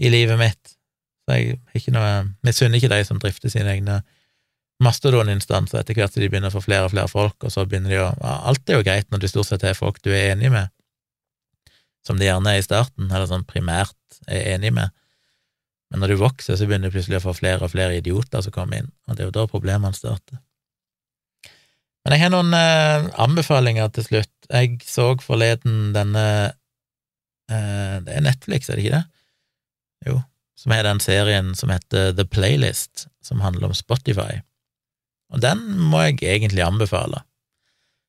[0.00, 0.76] i livet mitt.
[1.30, 4.00] Så jeg ikke noe misunner ikke de som drifter sine egne
[4.82, 7.92] Mastodon-instanser etter hvert som de begynner å få flere og flere folk, og så begynner
[7.92, 8.08] de å
[8.50, 10.72] Alt er jo greit når du stort sett har folk du er enig med,
[12.06, 14.90] som de gjerne er i starten, eller sånn primært er enig med.
[15.92, 18.54] Men når du vokser, så begynner du plutselig å få flere og flere idioter som
[18.56, 20.40] kommer inn, og det er jo da problemene starter.
[22.00, 24.32] Men jeg har noen eh, anbefalinger til slutt.
[24.48, 26.26] Jeg så forleden denne
[27.52, 29.04] eh, Det er Netflix, er det ikke det?
[30.08, 30.16] Jo,
[30.60, 34.42] som er den serien som heter The Playlist, som handler om Spotify.
[35.32, 37.22] Og den må jeg egentlig anbefale.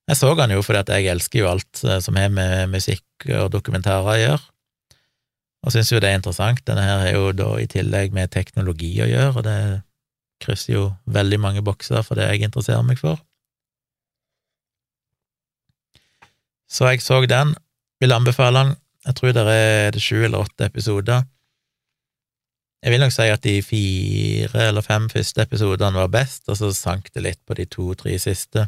[0.10, 3.30] Jeg så den jo fordi at jeg elsker jo alt eh, som har med musikk
[3.38, 4.42] og dokumentarer å gjøre,
[5.62, 6.64] og syns jo det er interessant.
[6.66, 9.58] Denne her er jo da i tillegg med teknologi å gjøre, og det
[10.42, 13.22] krysser jo veldig mange bokser for det jeg interesserer meg for.
[16.72, 17.54] Så jeg så den,
[18.02, 18.74] vil anbefale den.
[19.06, 21.28] Jeg tror det er sju eller åtte episoder.
[22.82, 26.72] Jeg vil nok si at de fire eller fem første episodene var best, og så
[26.74, 28.66] sank det litt på de to-tre siste.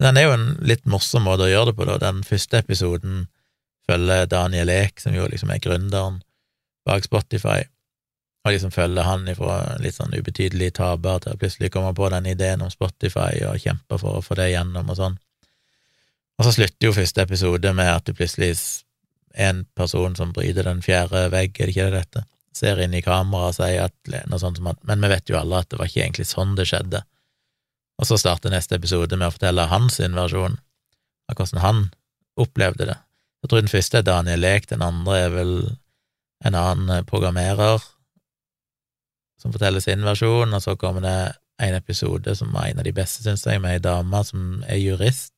[0.00, 1.96] Den er jo en litt morsom måte å gjøre det på, da.
[2.00, 3.26] Den første episoden
[3.88, 6.22] følger Daniel Ek, som jo liksom er gründeren
[6.88, 7.64] bak Spotify,
[8.46, 12.28] og liksom følger han ifra litt sånn ubetydelig taper til å plutselig komme på den
[12.30, 15.18] ideen om Spotify og kjempe for å få det gjennom og sånn.
[16.36, 18.54] Og så slutter jo første episode med at det plutselig
[19.34, 22.24] er en person som bryter den fjerde vegg, er det ikke det dette?
[22.56, 25.36] Ser inn i kameraet og sier at noe sånt som at Men vi vet jo
[25.36, 27.02] alle at det var ikke egentlig sånn det skjedde.
[28.00, 30.56] Og så starter neste episode med å fortelle hans versjon
[31.28, 31.82] av hvordan han
[32.40, 32.96] opplevde det.
[33.42, 35.52] Jeg tror den første er Daniel Lek, den andre er vel
[36.44, 37.80] en annen programmerer
[39.40, 41.18] som forteller sin versjon, og så kommer det
[41.62, 44.80] en episode som var en av de beste, synes jeg, med ei dame som er
[44.80, 45.35] jurist,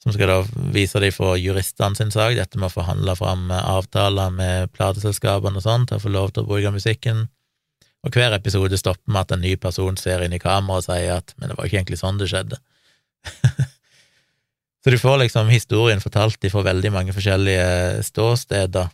[0.00, 0.38] som skal da
[0.72, 5.66] vise dem for juristene sin sak, dette med å forhandle fram avtaler med plateselskapene og
[5.66, 7.26] sånn, til å få lov til å bruke musikken.
[8.00, 11.18] Og hver episode stopper med at en ny person ser inn i kameraet og sier
[11.18, 12.60] at 'men det var ikke egentlig sånn det skjedde'.
[14.80, 18.88] Så du får liksom historien fortalt fra veldig mange forskjellige ståsteder,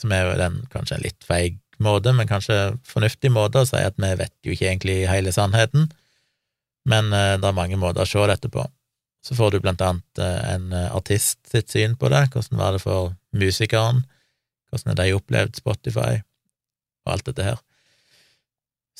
[0.00, 3.76] som er jo den kanskje en litt feig måte, men kanskje fornuftig måte å si
[3.76, 5.90] at vi vet jo ikke egentlig hele sannheten,
[6.88, 8.64] men eh, det er mange måter å se dette på.
[9.24, 12.76] Så får du blant annet eh, en eh, artist sitt syn på det, hvordan var
[12.76, 14.04] det for musikeren,
[14.70, 16.22] hvordan har de opplevd Spotify,
[17.04, 17.58] og alt dette her.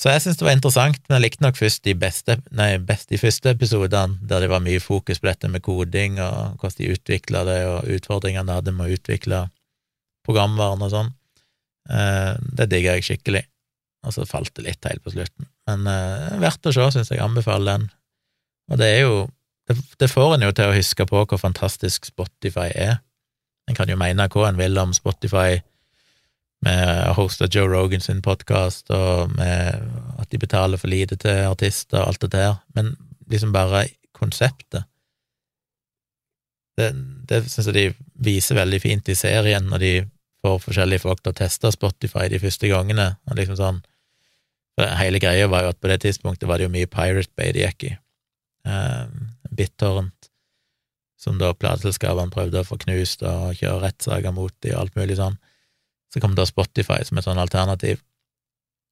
[0.01, 3.11] Så jeg synes det var interessant, men jeg likte nok først de beste, nei, best
[3.13, 6.93] de første episodene, der det var mye fokus på dette med koding, og hvordan de
[6.95, 9.43] utvikla det, og utfordringene de hadde med å utvikle
[10.29, 11.13] programvaren og sånn.
[11.93, 13.45] Eh, det digga jeg skikkelig,
[14.05, 15.49] og så falt det litt helt på slutten.
[15.69, 15.85] Men
[16.41, 17.21] verdt å se, synes jeg.
[17.23, 17.91] Anbefaler den.
[18.73, 19.21] Og det er jo
[19.71, 22.99] det, det får en jo til å huske på hvor fantastisk Spotify er.
[23.71, 25.61] En kan jo mene hva en vil om Spotify
[26.67, 29.79] med hosta Joe Rogan sin podkast, og med
[30.21, 32.97] at de betaler for lite til artister og alt det der, men
[33.31, 34.85] liksom bare konseptet
[36.77, 36.93] Det,
[37.29, 37.85] det syns jeg de
[38.25, 39.93] viser veldig fint i serien, når de
[40.41, 43.81] får forskjellige folk til å teste Spotify de første gangene, og liksom sånn
[44.97, 47.67] Hele greia var jo at på det tidspunktet var det jo mye Pirate Bay de
[47.67, 47.91] gikk i.
[48.65, 49.27] Um,
[49.61, 50.31] BitTorrent,
[51.21, 55.19] som da plateselskapene prøvde å få knust og kjøre rettssaker mot de og alt mulig
[55.21, 55.37] sånn.
[56.11, 58.01] Så kom da Spotify som et sånn alternativ.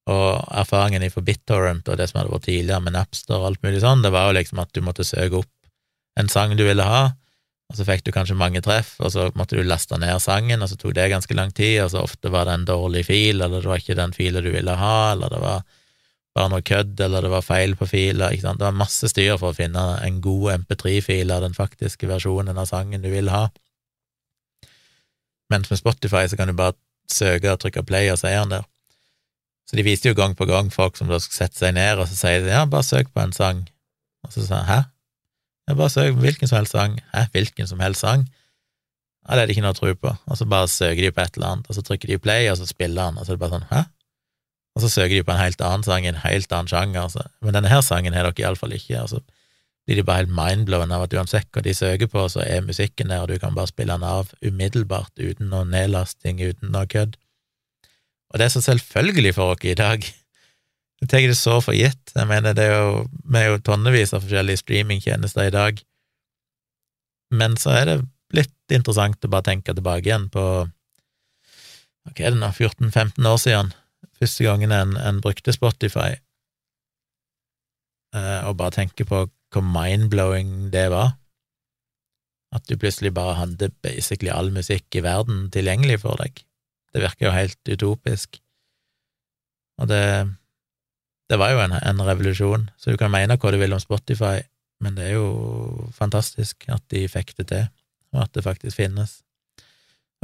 [0.09, 3.81] Og erfaringen fra BitTorrent og det som hadde vært tidligere med Napster og alt mulig
[3.83, 5.51] sånn, det var jo liksom at du måtte søke opp
[6.19, 7.09] en sang du ville ha,
[7.69, 10.71] og så fikk du kanskje mange treff, og så måtte du laste ned sangen, og
[10.71, 13.61] så tok det ganske lang tid, og så ofte var det en dårlig fil, eller
[13.61, 15.61] det var ikke den filen du ville ha, eller det var
[16.39, 18.33] bare noe kødd, eller det var feil på filer.
[18.33, 18.61] Ikke sant?
[18.61, 22.69] Det var masse styr for å finne en god MP3-fil av den faktiske versjonen av
[22.69, 23.47] sangen du vil ha.
[25.49, 26.77] Mens med Spotify så kan du bare
[27.09, 28.67] søke og trykke play, og så er den der.
[29.69, 32.09] Så de viste jo gang på gang folk som da skulle sette seg ned, og
[32.09, 33.65] så sier de ja, bare søk på en sang.
[34.25, 34.79] Og så sa han hæ?
[35.69, 36.97] Ja, bare søk på hvilken som helst sang.
[37.13, 38.25] Hæ, hvilken som helst sang?
[39.27, 40.15] Ja, det er det ikke noe å tro på.
[40.25, 42.57] Og så bare søker de på et eller annet, og så trykker de play, og
[42.57, 43.83] så spiller han, og så er det bare sånn hæ?
[44.79, 47.25] Og så søker de på en helt annen sang i en helt annen sjanger, altså.
[47.43, 49.19] men denne her sangen har dere iallfall ikke, altså
[49.89, 53.09] blir de bare helt mindblown av at uansett hva de søker på, så er musikken
[53.09, 57.15] der, og du kan bare spille den av umiddelbart, uten noe nedlasting, uten noe kødd.
[58.29, 60.05] Og det er så selvfølgelig for oss i dag.
[61.01, 62.13] Jeg tar det så for gitt.
[62.13, 65.81] Jeg mener, det er jo, vi er jo tonnevis av forskjellige streamingtjenester i dag,
[67.33, 67.97] men så er det
[68.37, 73.73] litt interessant å bare tenke tilbake igjen på hva er det nå, 14-15 år siden,
[74.19, 76.17] første gangen en, en brukte Spotify,
[78.15, 81.15] eh, og bare tenke på hvor mind-blowing det var.
[82.53, 86.43] At du plutselig bare hadde basically all musikk i verden tilgjengelig for deg.
[86.93, 88.39] Det virker jo helt utopisk.
[89.79, 90.03] Og det,
[91.29, 94.41] det var jo en, en revolusjon, så du kan mene hva du vil om Spotify,
[94.83, 97.67] men det er jo fantastisk at de fikk det til,
[98.15, 99.19] og at det faktisk finnes.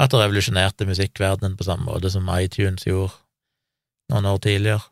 [0.02, 3.14] At det revolusjonerte musikkverdenen på samme måte som iTunes gjorde,
[4.12, 4.84] noen år tidligere.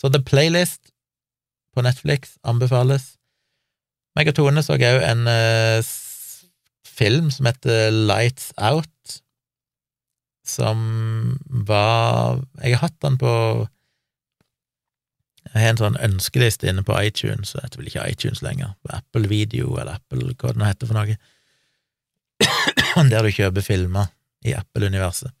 [0.00, 0.92] Så The Playlist
[1.74, 3.14] på Netflix anbefales.
[4.16, 5.84] Meg og Tone så òg en uh,
[6.96, 9.20] film som heter Lights Out,
[10.46, 10.78] som
[11.68, 13.32] var Jeg har hatt den på
[15.52, 19.28] Jeg har en sånn ønskeliste inne på iTunes, så heter vel ikke iTunes lenger, Apple
[19.28, 21.16] Video eller Apple, hva det nå heter for noe,
[23.12, 24.10] der du kjøper filmer
[24.44, 25.32] i Apple-universet.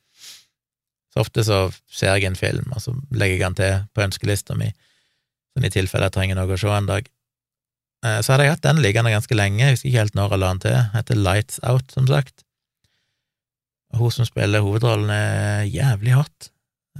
[1.16, 1.58] Så ofte så
[1.88, 4.66] ser jeg en film, og så legger jeg den til på ønskelista mi,
[5.56, 7.06] sånn i tilfelle jeg trenger noe å se en dag.
[8.04, 10.42] Eh, så hadde jeg hatt den liggende ganske lenge, jeg husker ikke helt når jeg
[10.42, 10.76] la den til.
[10.92, 12.44] Heter Lights Out, som sagt.
[13.96, 16.50] Hun som spiller hovedrollen, er jævlig hot.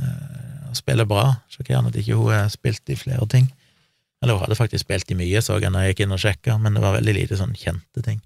[0.00, 1.26] Eh, og spiller bra.
[1.52, 3.50] Sjokkerende at ikke hun har spilt i flere ting.
[4.22, 6.56] Eller hun hadde faktisk spilt i mye, så jeg når jeg gikk inn og sjekka,
[6.56, 8.24] men det var veldig lite sånn kjente ting.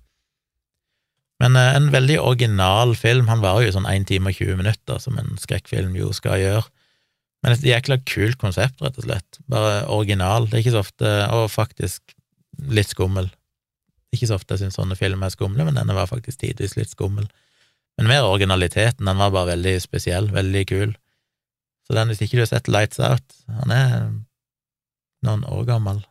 [1.40, 3.30] Men eh, en veldig original film.
[3.32, 6.66] Han varer jo sånn 1 time og 20 minutter, som en skrekkfilm jo skal gjøre.
[7.40, 9.40] Men et jækla kult konsept, rett og slett.
[9.48, 10.48] Bare original.
[10.48, 12.16] Det er ikke så ofte Og faktisk
[12.68, 13.30] litt skummel.
[14.12, 16.90] Ikke så ofte jeg syns sånne filmer er skumle, men denne var faktisk tidvis litt
[16.92, 17.28] skummel.
[17.96, 19.06] Men mer originaliteten.
[19.06, 20.92] Den var bare veldig spesiell, veldig kul.
[21.86, 23.94] Så den, hvis ikke du har sett Lights Out Han er
[25.26, 26.04] noen år gammel.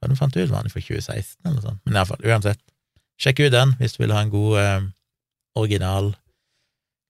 [0.00, 1.82] Hva fant ut, var han fra 2016 eller noe sånt?
[1.86, 2.62] Men iallfall, uansett,
[3.20, 4.82] sjekk ut den hvis du vil ha en god, eh,
[5.56, 6.12] original,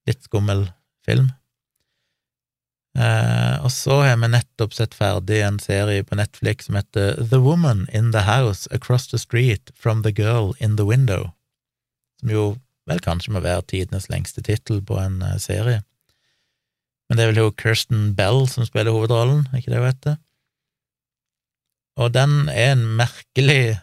[0.07, 0.69] litt skummel
[1.07, 1.33] film.
[2.97, 7.43] Eh, og så har vi nettopp sett ferdig en serie på Netflix som heter The
[7.43, 11.33] Woman in the House Across the Street from the Girl in the Window,
[12.21, 12.47] som jo
[12.89, 15.83] vel kanskje må være tidenes lengste tittel på en uh, serie.
[17.07, 20.17] Men det er vel jo Kirsten Bell som spiller hovedrollen, er ikke det hun heter?
[22.01, 23.77] Og den er en merkelig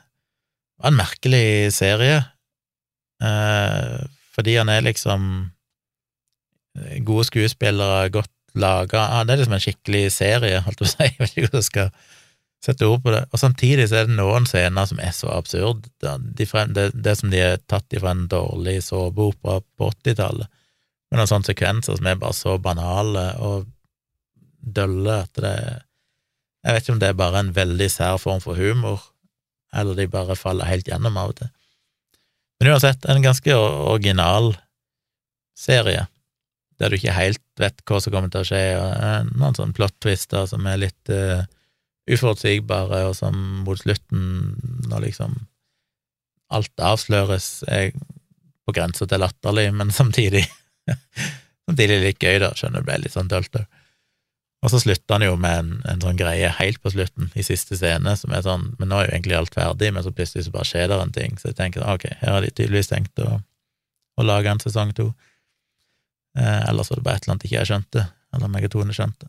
[0.83, 2.21] en merkelig serie,
[3.23, 3.99] eh,
[4.35, 5.27] fordi han er liksom
[7.05, 11.05] gode skuespillere, godt laga Det er liksom en skikkelig serie, holdt jeg på å si,
[11.09, 11.93] jeg vet ikke hvordan jeg skal
[12.63, 13.23] sette ord på det.
[13.33, 15.87] Og samtidig så er det noen scener som er så absurd.
[15.99, 20.51] De det, det, som de er tatt ifra en dårlig såpeopera på 80-tallet,
[21.11, 23.67] med noen sånne sekvenser som er bare så banale og
[24.63, 25.57] dølle at det
[26.63, 29.01] Jeg vet ikke om det er bare en veldig sær form for humor,
[29.73, 31.51] eller de bare faller helt gjennom av og til.
[32.61, 34.53] Men uansett, en ganske original
[35.57, 36.07] serie
[36.81, 40.47] der du ikke helt vet hva som kommer til å skje, og noen sånne plot-twister
[40.49, 41.43] som er litt uh,
[42.09, 44.55] uforutsigbare, og som mot slutten,
[44.89, 45.37] når liksom
[46.53, 47.93] alt avsløres, er
[48.63, 50.43] på grensa til latterlig, men samtidig
[51.67, 53.79] samtidig litt gøy, da, skjønner du, det ble litt sånn dølt òg.
[54.63, 57.75] Og så slutter han jo med en, en, sånn greie helt på slutten, i siste
[57.75, 60.53] scene, som er sånn Men nå er jo egentlig alt ferdig, men så plutselig så
[60.55, 63.41] bare skjer det en ting, så jeg tenker ok, her har de tydeligvis tenkt å,
[64.15, 65.09] å lage en sesong to.
[66.39, 68.95] Eh, ellers var det bare et eller annet ikke jeg skjønte, eller meg og Tone
[68.95, 69.27] skjønte.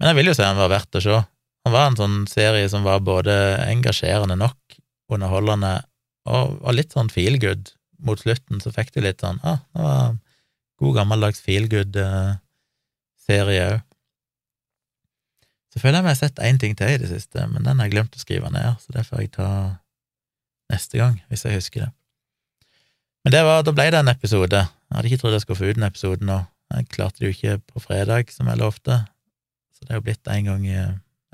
[0.00, 1.22] Men jeg vil jo si han var verdt å se.
[1.66, 3.32] Han var en sånn serie som var både
[3.70, 4.58] engasjerende nok,
[5.14, 5.74] underholdende
[6.26, 7.70] og, og litt sånn feel good.
[8.06, 10.18] Mot slutten så fikk du litt sånn ah, det var
[10.82, 13.80] god gammeldags feel good-serie eh, òg.
[15.76, 17.92] Så føler jeg meg sett én ting til i det siste, men den har jeg
[17.92, 19.48] glemt å skrive ned, så det får jeg ta
[20.72, 21.88] neste gang, hvis jeg husker det.
[23.26, 24.62] Men det var, da ble det en episode.
[24.64, 26.38] Jeg hadde ikke trodd jeg skulle få ut en episode nå.
[26.72, 28.96] Jeg klarte det jo ikke på fredag, som jeg lovte,
[29.76, 30.78] så det er jo blitt en gang i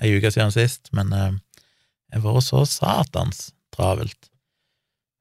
[0.03, 1.37] ei uke siden sist, men eh,
[2.11, 4.27] jeg har vært så satans travelt.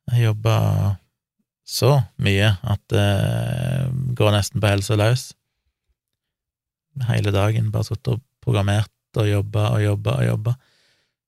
[0.09, 0.55] Jeg jobba
[1.61, 3.05] så mye at det
[4.17, 5.27] går nesten på helsa løs.
[7.05, 8.89] Hele dagen bare sittet og programmert
[9.19, 10.53] og jobbe og jobbe og jobbe.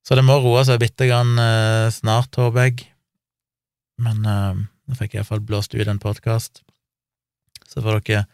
[0.04, 2.88] Så det må roe seg bitte grann eh, snart, håper jeg.
[4.04, 6.64] Men eh, nå fikk jeg iallfall blåst ut en podkast,
[7.70, 8.26] så får dere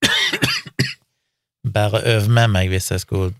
[1.76, 3.34] bare øve med meg hvis jeg skulle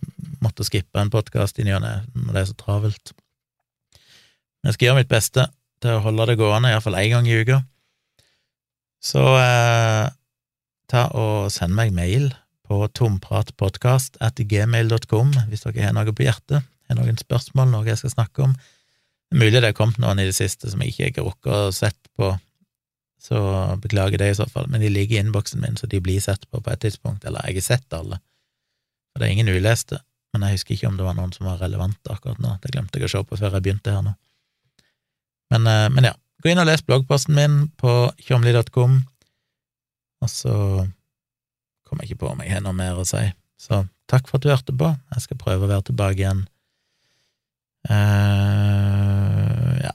[0.44, 3.14] måtte skippe en podkast i ny og ne når det er så travelt.
[4.60, 5.46] Men jeg skal gjøre mitt beste
[5.80, 7.62] til å holde det gående, iallfall én gang i uka.
[9.00, 10.12] Så eh,
[10.92, 12.28] ta og send meg mail
[12.70, 17.98] på tompratpodkast.gmail.com at gmail.com hvis dere har noe på hjertet, har noen spørsmål, noe jeg
[17.98, 18.54] skal snakke om.
[18.54, 21.52] Det er mulig det har kommet noen i det siste som jeg ikke har rukket
[21.54, 22.32] å sett på
[23.20, 23.40] så
[23.76, 26.46] beklager det i så fall, men de ligger i innboksen min, så de blir sett
[26.50, 28.16] på på et tidspunkt, eller jeg har sett alle,
[29.12, 30.00] og det er ingen uleste,
[30.32, 32.98] men jeg husker ikke om det var noen som var relevante akkurat nå, det glemte
[32.98, 34.14] jeg å se på før jeg begynte her nå.
[35.52, 37.92] Men, eh, men ja, gå inn og les bloggposten min på
[38.24, 38.96] tjomli.com,
[40.24, 40.56] og så
[41.90, 43.24] kommer ikke på om jeg har noe mer å si,
[43.60, 46.46] så takk for at du hørte på, jeg skal prøve å være tilbake igjen.
[47.90, 49.94] Uh, ja,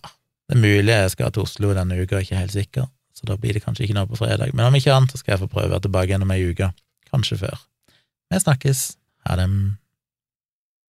[0.50, 3.56] det er mulig jeg skal til Oslo denne uka, ikke helt sikker så da blir
[3.56, 4.52] det kanskje ikke noe på fredag.
[4.54, 6.44] Men om ikke annet, så skal jeg få prøve å være tilbake igjen om ei
[6.44, 6.72] uke.
[7.12, 7.64] Kanskje før.
[8.32, 8.86] Vi snakkes.
[9.26, 9.50] Ha det.